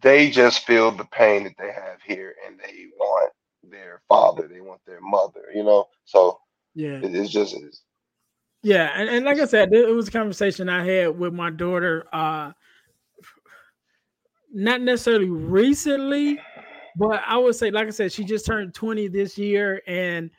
[0.00, 3.32] they just feel the pain that they have here and they want
[3.64, 5.86] their father, they want their mother, you know?
[6.04, 6.38] So
[6.74, 7.82] yeah, it, it's just it's,
[8.62, 12.06] yeah, and, and like I said, it was a conversation I had with my daughter,
[12.12, 12.52] uh
[14.54, 16.38] not necessarily recently,
[16.96, 20.30] but I would say, like I said, she just turned 20 this year, and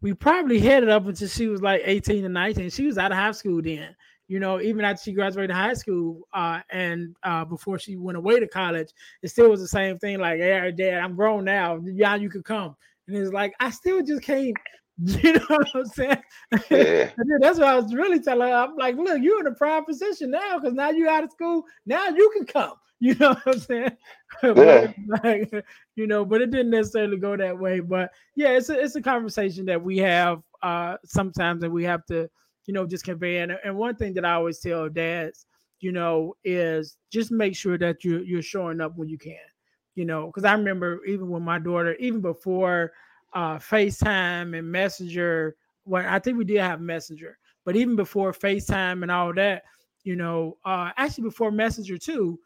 [0.00, 2.70] we probably headed up until she was like 18 and 19.
[2.70, 3.94] She was out of high school then,
[4.28, 8.40] you know, even after she graduated high school, uh, and uh, before she went away
[8.40, 8.88] to college,
[9.22, 10.18] it still was the same thing.
[10.18, 11.80] Like, hey, dad, I'm grown now.
[11.84, 12.76] Yeah, you could come.
[13.08, 14.56] And it's like, I still just can't
[15.22, 16.22] You know what I'm saying?
[16.70, 17.10] Yeah.
[17.40, 18.54] that's what I was really telling her.
[18.54, 21.64] I'm like, look, you're in a prime position now because now you're out of school.
[21.86, 22.74] Now you can come.
[23.02, 23.96] You know what I'm saying?
[24.42, 24.92] Yeah.
[25.24, 25.50] like,
[25.96, 27.80] you know, but it didn't necessarily go that way.
[27.80, 32.04] But yeah, it's a it's a conversation that we have uh sometimes that we have
[32.08, 32.28] to,
[32.66, 33.38] you know, just convey.
[33.38, 35.46] And, and one thing that I always tell dads,
[35.80, 39.46] you know, is just make sure that you you're showing up when you can.
[39.94, 42.92] You know, because I remember even when my daughter, even before
[43.32, 45.56] uh, FaceTime and Messenger.
[45.84, 49.62] Well, I think we did have Messenger, but even before FaceTime and all that,
[50.04, 52.38] you know, uh, actually before Messenger too,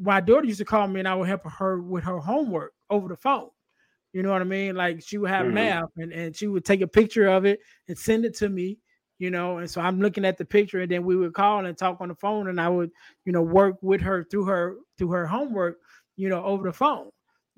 [0.00, 3.08] my daughter used to call me and I would help her with her homework over
[3.08, 3.48] the phone.
[4.12, 4.74] You know what I mean?
[4.74, 5.54] Like she would have mm-hmm.
[5.54, 8.78] math and, and she would take a picture of it and send it to me,
[9.18, 9.58] you know.
[9.58, 12.08] And so I'm looking at the picture and then we would call and talk on
[12.08, 12.90] the phone and I would,
[13.24, 15.78] you know, work with her through her through her homework,
[16.16, 17.10] you know, over the phone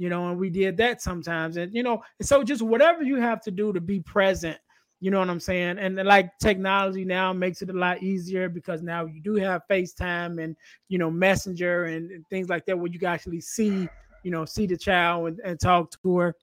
[0.03, 1.57] you know, and we did that sometimes.
[1.57, 4.59] And you know, so just whatever you have to do to be present,
[4.99, 5.79] you know what I'm saying?
[5.79, 10.43] And like technology now makes it a lot easier because now you do have FaceTime
[10.43, 10.57] and
[10.89, 13.89] you know Messenger and, and things like that where you can actually see,
[14.25, 16.35] you know, see the child and, and talk to her.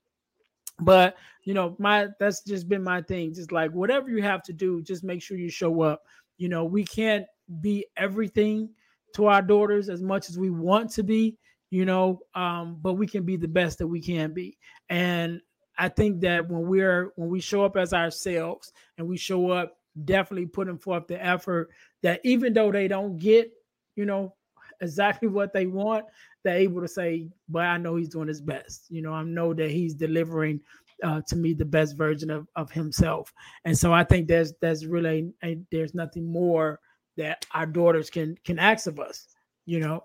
[0.79, 3.33] But you know, my that's just been my thing.
[3.33, 6.01] Just like whatever you have to do, just make sure you show up.
[6.37, 7.25] You know, we can't
[7.59, 8.69] be everything
[9.15, 11.35] to our daughters as much as we want to be,
[11.69, 14.57] you know, um, but we can be the best that we can be.
[14.89, 15.41] And
[15.77, 19.77] I think that when we're when we show up as ourselves and we show up
[20.05, 21.69] definitely putting forth the effort
[22.03, 23.51] that even though they don't get,
[23.95, 24.35] you know,
[24.81, 26.05] exactly what they want,
[26.43, 28.85] they're able to say, but I know he's doing his best.
[28.89, 30.61] You know, I know that he's delivering
[31.03, 33.33] uh, to me the best version of, of himself.
[33.65, 35.33] And so I think there's there's really
[35.71, 36.79] there's nothing more
[37.17, 39.27] that our daughters can can ask of us,
[39.65, 40.03] you know.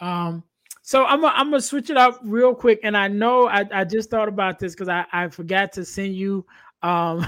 [0.00, 0.44] Um,
[0.88, 3.84] so I'm a, I'm gonna switch it up real quick, and I know I, I
[3.84, 6.46] just thought about this because I, I forgot to send you
[6.82, 7.26] um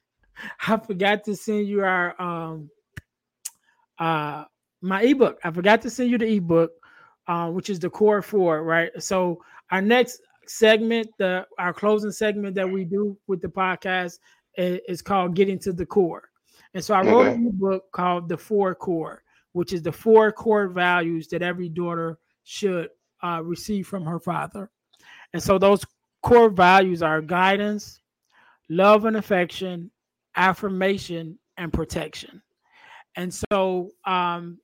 [0.66, 2.70] I forgot to send you our um
[3.98, 4.44] uh
[4.80, 5.38] my ebook.
[5.44, 6.70] I forgot to send you the ebook,
[7.26, 8.90] uh, which is the core four, right?
[8.98, 14.18] So our next segment, the our closing segment that we do with the podcast
[14.56, 16.30] is, is called Getting to the Core.
[16.72, 19.22] And so I wrote a book called The Four Core,
[19.52, 22.18] which is the four core values that every daughter
[22.48, 22.88] should
[23.22, 24.70] uh, receive from her father.
[25.34, 25.84] And so those
[26.22, 28.00] core values are guidance,
[28.70, 29.90] love and affection,
[30.34, 32.40] affirmation, and protection.
[33.16, 34.58] And so um,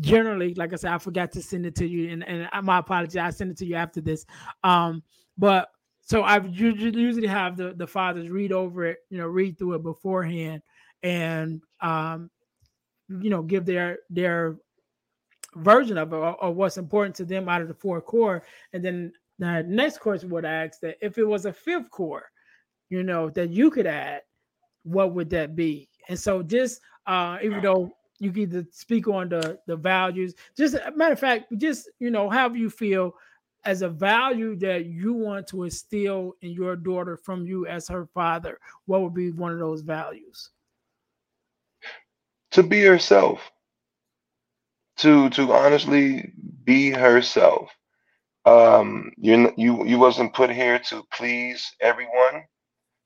[0.00, 3.18] generally, like I said, I forgot to send it to you, and, and my apology,
[3.18, 4.26] I send it to you after this.
[4.62, 5.02] Um,
[5.38, 5.70] but
[6.02, 9.82] so I usually have the the fathers read over it, you know, read through it
[9.82, 10.60] beforehand,
[11.02, 12.30] and um,
[13.08, 14.56] you know give their their
[15.56, 18.42] version of it or, or, what's important to them out of the four core.
[18.72, 22.30] And then the next question would ask that if it was a fifth core
[22.88, 24.22] you know that you could add
[24.84, 25.88] what would that be?
[26.08, 30.76] And so just uh even though you can either speak on the the values just
[30.94, 33.12] matter of fact just you know how you feel
[33.64, 38.06] as a value that you want to instill in your daughter from you as her
[38.06, 40.50] father what would be one of those values?
[42.52, 43.40] To be herself
[44.98, 46.32] to to honestly
[46.64, 47.70] be herself.
[48.44, 52.44] Um you you you wasn't put here to please everyone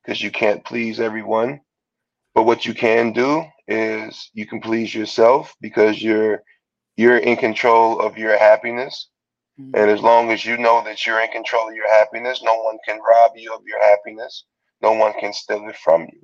[0.03, 1.61] because you can't please everyone.
[2.35, 6.43] But what you can do is you can please yourself because you're
[6.97, 9.09] you're in control of your happiness.
[9.61, 9.77] Mm-hmm.
[9.77, 12.79] and as long as you know that you're in control of your happiness no one
[12.87, 14.45] can rob you of your happiness.
[14.83, 16.23] No one can steal it from you.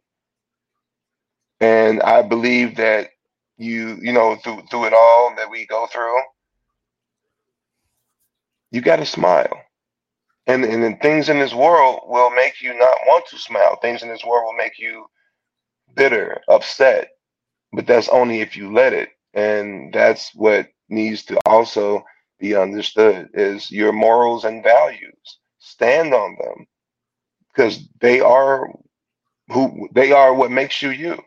[1.61, 3.11] And I believe that
[3.59, 6.19] you, you know, through through it all that we go through,
[8.71, 9.63] you got to smile.
[10.47, 13.77] And and then things in this world will make you not want to smile.
[13.77, 15.07] Things in this world will make you
[15.95, 17.09] bitter, upset.
[17.73, 19.11] But that's only if you let it.
[19.35, 22.05] And that's what needs to also
[22.39, 25.39] be understood is your morals and values.
[25.59, 26.67] Stand on them
[27.49, 28.71] because they are
[29.49, 31.19] who they are what makes you you.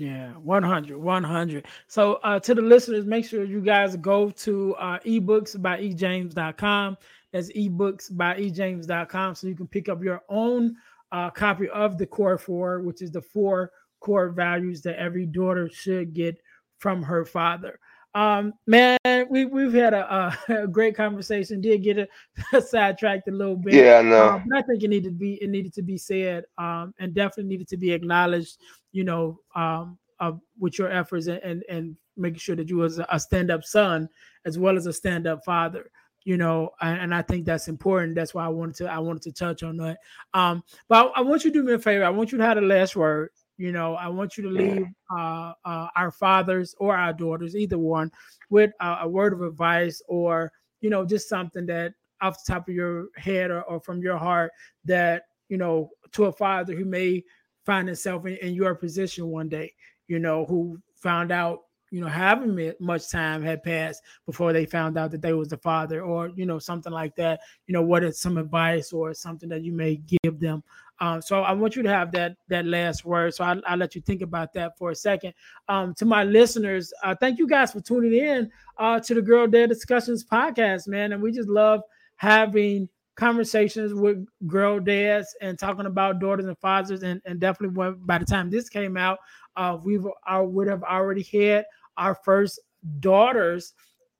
[0.00, 1.66] Yeah, 100, 100.
[1.86, 6.96] So uh, to the listeners, make sure you guys go to uh, ebooks by ejames.com.
[7.34, 9.34] That's ebooks by ejames.com.
[9.34, 10.74] So you can pick up your own
[11.12, 15.68] uh, copy of the core four, which is the four core values that every daughter
[15.68, 16.40] should get
[16.78, 17.78] from her father.
[18.14, 18.98] Um, man,
[19.28, 21.60] we we've had a, a, great conversation.
[21.60, 22.08] Did get
[22.52, 23.74] a, sidetracked a little bit.
[23.74, 24.28] Yeah, I know.
[24.30, 27.14] Um, but I think it needed to be it needed to be said, um, and
[27.14, 28.58] definitely needed to be acknowledged.
[28.92, 33.00] You know, um, of with your efforts and and, and making sure that you was
[33.08, 34.08] a stand up son
[34.44, 35.90] as well as a stand up father.
[36.24, 38.14] You know, and, and, I think that's important.
[38.14, 39.98] That's why I wanted to I wanted to touch on that.
[40.34, 42.04] Um, but I, I want you to do me a favor.
[42.04, 43.30] I want you to have the last word
[43.60, 47.76] you know, I want you to leave uh, uh, our fathers or our daughters, either
[47.76, 48.10] one,
[48.48, 52.70] with a, a, word of advice or, you know, just something that off the top
[52.70, 54.50] of your head or, or from your heart
[54.86, 57.22] that, you know, to a father who may
[57.70, 59.72] find himself in, in your position one day,
[60.08, 61.60] you know, who found out
[61.92, 65.56] you know, having much time had passed before they found out that they was the
[65.56, 67.40] father, or you know, something like that.
[67.66, 70.62] You know, what is some advice or something that you may give them?
[71.00, 73.34] Um, so I want you to have that that last word.
[73.34, 75.34] So I, will let you think about that for a second.
[75.68, 79.48] Um, to my listeners, uh, thank you guys for tuning in uh, to the Girl
[79.48, 81.12] Dad Discussions podcast, man.
[81.12, 81.82] And we just love
[82.14, 82.88] having
[83.20, 87.02] conversations with girl dads and talking about daughters and fathers.
[87.02, 89.18] And, and definitely when, by the time this came out,
[89.56, 91.66] uh, we would have already had
[91.98, 92.58] our first
[93.00, 93.74] daughters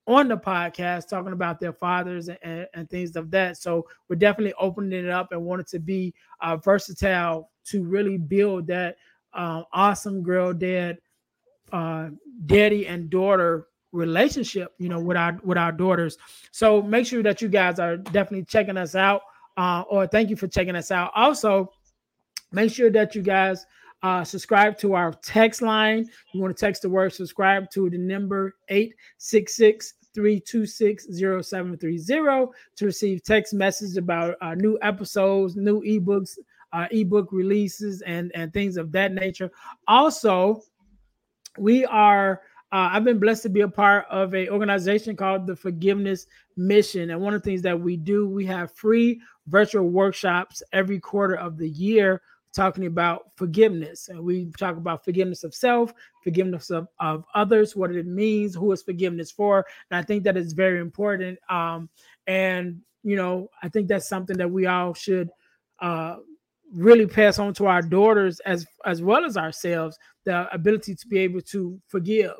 [0.06, 3.56] on the podcast talking about their fathers and, and, things of that.
[3.56, 8.66] So we're definitely opening it up and wanted to be uh, versatile to really build
[8.66, 8.96] that
[9.32, 10.98] uh, awesome girl dad,
[11.72, 12.08] uh,
[12.44, 14.72] daddy and daughter relationship.
[14.78, 16.16] You know, with our with our daughters.
[16.50, 19.22] So make sure that you guys are definitely checking us out.
[19.56, 21.10] Uh, or thank you for checking us out.
[21.14, 21.70] Also,
[22.52, 23.66] make sure that you guys
[24.02, 26.08] uh, subscribe to our text line.
[26.32, 33.22] You want to text the word subscribe to the number 866 326 0730 to receive
[33.22, 36.38] text messages about uh, new episodes, new ebooks,
[36.72, 39.50] uh, ebook releases, and, and things of that nature.
[39.86, 40.62] Also,
[41.58, 42.42] we are
[42.72, 47.10] uh, I've been blessed to be a part of a organization called the Forgiveness Mission,
[47.10, 51.34] and one of the things that we do, we have free virtual workshops every quarter
[51.34, 54.08] of the year talking about forgiveness.
[54.08, 55.92] And we talk about forgiveness of self,
[56.22, 59.64] forgiveness of, of others, what it means, who is forgiveness for.
[59.90, 61.38] And I think that is very important.
[61.48, 61.88] Um,
[62.26, 65.30] and, you know, I think that's something that we all should
[65.80, 66.16] uh,
[66.72, 71.18] really pass on to our daughters as as well as ourselves the ability to be
[71.18, 72.34] able to forgive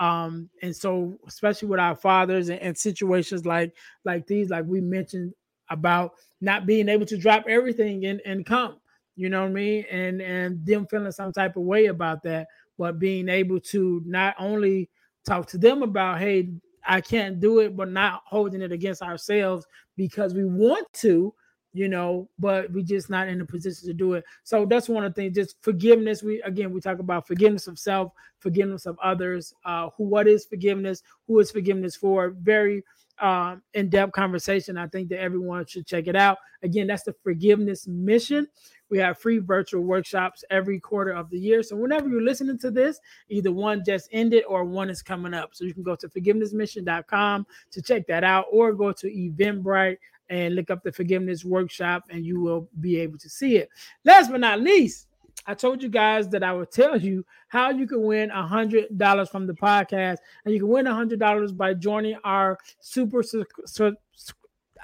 [0.00, 3.74] um and so especially with our fathers and, and situations like
[4.04, 5.32] like these like we mentioned
[5.70, 8.80] about not being able to drop everything and and come
[9.16, 9.84] you know what I mean?
[9.90, 14.34] And and them feeling some type of way about that, but being able to not
[14.38, 14.90] only
[15.26, 16.50] talk to them about, hey,
[16.86, 19.66] I can't do it, but not holding it against ourselves
[19.96, 21.32] because we want to,
[21.74, 24.24] you know, but we're just not in a position to do it.
[24.44, 25.34] So that's one of the things.
[25.34, 26.22] Just forgiveness.
[26.22, 29.52] We again we talk about forgiveness of self, forgiveness of others.
[29.64, 31.02] Uh, who what is forgiveness?
[31.26, 32.30] Who is forgiveness for?
[32.30, 32.84] Very
[33.18, 34.78] um, in-depth conversation.
[34.78, 36.38] I think that everyone should check it out.
[36.62, 38.48] Again, that's the forgiveness mission.
[38.90, 41.62] We have free virtual workshops every quarter of the year.
[41.62, 45.54] So whenever you're listening to this, either one just ended or one is coming up.
[45.54, 49.96] So you can go to forgivenessmission.com to check that out, or go to Eventbrite
[50.30, 53.68] and look up the forgiveness workshop, and you will be able to see it.
[54.04, 55.08] Last but not least,
[55.46, 58.96] I told you guys that I would tell you how you can win a hundred
[58.96, 63.22] dollars from the podcast, and you can win a hundred dollars by joining our super.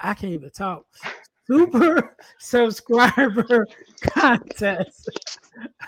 [0.03, 0.87] I can't even talk.
[1.47, 3.67] Super subscriber
[4.03, 5.11] contest.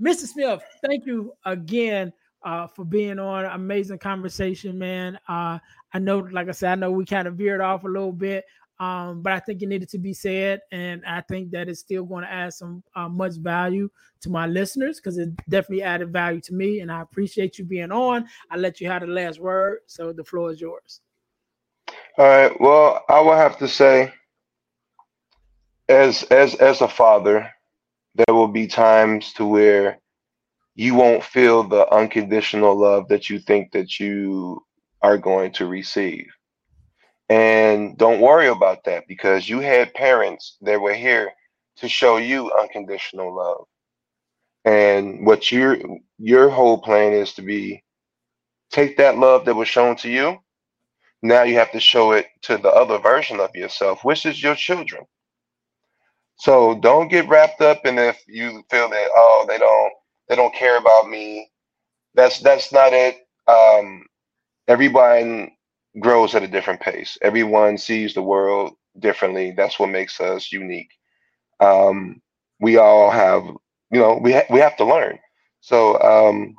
[0.00, 0.24] Mr.
[0.24, 2.10] Smith, thank you again
[2.42, 3.44] uh, for being on.
[3.44, 5.18] Amazing conversation, man.
[5.28, 5.58] Uh,
[5.92, 8.46] I know, like I said, I know we kind of veered off a little bit,
[8.80, 12.06] um, but I think it needed to be said, and I think that it's still
[12.06, 13.90] going to add some uh, much value
[14.22, 17.92] to my listeners because it definitely added value to me, and I appreciate you being
[17.92, 18.26] on.
[18.50, 21.02] I let you have the last word, so the floor is yours.
[22.18, 22.60] All right.
[22.60, 24.12] Well, I will have to say,
[25.88, 27.50] as as as a father,
[28.14, 29.98] there will be times to where
[30.74, 34.62] you won't feel the unconditional love that you think that you
[35.02, 36.26] are going to receive.
[37.28, 41.32] And don't worry about that because you had parents that were here
[41.78, 43.66] to show you unconditional love.
[44.64, 45.78] And what your
[46.18, 47.84] your whole plan is to be
[48.70, 50.38] take that love that was shown to you.
[51.22, 54.54] Now you have to show it to the other version of yourself, which is your
[54.54, 55.04] children.
[56.38, 59.92] So don't get wrapped up in if you feel that oh they don't
[60.28, 61.50] they don't care about me.
[62.14, 63.16] That's that's not it.
[63.48, 64.04] Um,
[64.68, 65.52] everyone
[66.00, 67.18] grows at a different pace.
[67.22, 69.52] Everyone sees the world differently.
[69.52, 70.90] That's what makes us unique.
[71.60, 72.20] Um,
[72.60, 73.44] we all have,
[73.90, 75.18] you know, we ha- we have to learn.
[75.60, 76.56] So um,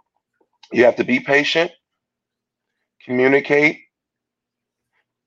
[0.71, 1.71] you have to be patient,
[3.05, 3.81] communicate,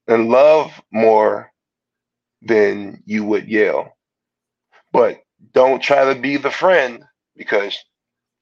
[0.09, 1.53] and love more
[2.43, 3.97] than you would yell.
[4.93, 5.23] But
[5.55, 7.05] don't try to be the friend
[7.37, 7.79] because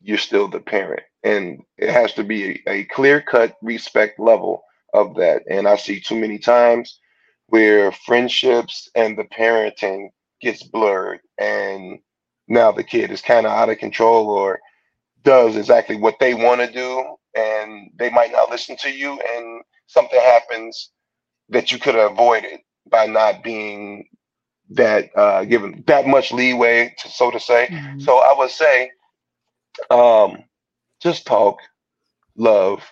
[0.00, 1.02] you're still the parent.
[1.24, 4.62] And it has to be a, a clear cut respect level
[4.94, 5.42] of that.
[5.50, 7.00] And I see too many times
[7.48, 10.08] where friendships and the parenting
[10.40, 11.98] gets blurred and
[12.48, 14.60] now the kid is kind of out of control or
[15.24, 19.62] does exactly what they want to do and they might not listen to you and
[19.86, 20.90] something happens
[21.48, 24.08] that you could have avoided by not being
[24.70, 27.68] that uh given that much leeway to so to say.
[27.70, 28.00] Mm-hmm.
[28.00, 28.90] so i would say
[29.90, 30.44] um
[31.00, 31.58] just talk
[32.36, 32.82] love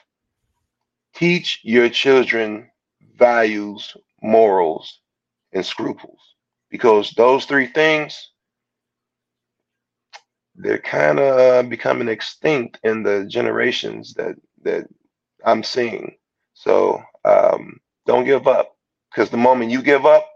[1.17, 2.71] teach your children
[3.17, 5.01] values morals
[5.53, 6.21] and scruples.
[6.71, 8.31] Because those three things
[10.57, 14.87] they're kind of becoming extinct in the generations that that
[15.45, 16.17] i'm seeing.
[16.55, 18.77] So um, don't give up
[19.11, 20.27] because the moment you give up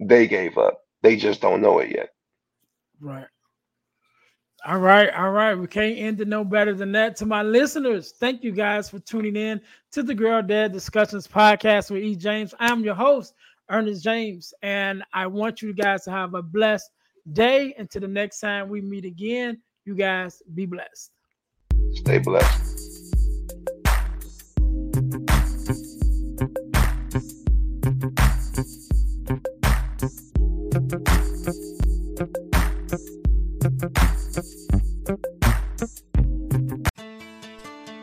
[0.00, 0.80] they gave up.
[1.02, 2.10] They just don't know it yet.
[3.00, 3.26] Right.
[4.66, 5.54] All right, all right.
[5.54, 7.16] We can't end it no better than that.
[7.16, 9.60] To my listeners, thank you guys for tuning in
[9.92, 12.14] to the Girl Dad Discussions podcast with E.
[12.14, 12.54] James.
[12.58, 13.32] I'm your host,
[13.70, 16.90] Earnest James, and I want you guys to have a blessed
[17.32, 17.74] day.
[17.78, 21.10] Until the next time we meet again, you guys be blessed.
[21.94, 22.79] Stay blessed.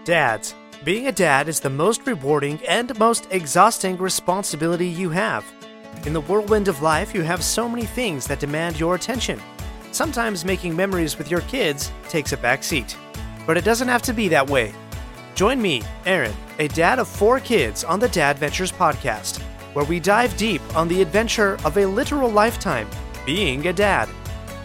[0.08, 0.56] Dads.
[0.86, 5.44] Being a dad is the most rewarding and most exhausting responsibility you have.
[6.06, 9.38] In the whirlwind of life, you have so many things that demand your attention.
[9.92, 12.96] Sometimes making memories with your kids takes a back seat.
[13.46, 14.74] But it doesn't have to be that way.
[15.36, 19.42] Join me, Aaron, a dad of four kids, on the Dad Ventures podcast,
[19.74, 22.88] where we dive deep on the adventure of a literal lifetime
[23.26, 24.08] being a dad.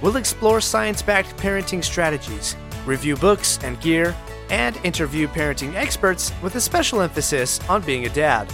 [0.03, 2.55] We'll explore science backed parenting strategies,
[2.87, 4.15] review books and gear,
[4.53, 8.53] and interview parenting experts with a special emphasis on being a dad.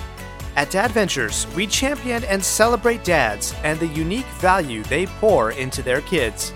[0.56, 5.82] At Dad Ventures, we champion and celebrate dads and the unique value they pour into
[5.82, 6.54] their kids.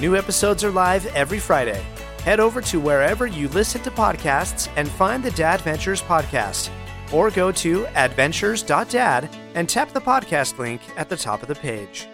[0.00, 1.84] New episodes are live every Friday.
[2.24, 6.70] Head over to wherever you listen to podcasts and find the Dad Ventures podcast,
[7.12, 12.08] or go to adventures.dad and tap the podcast link at the top of the page.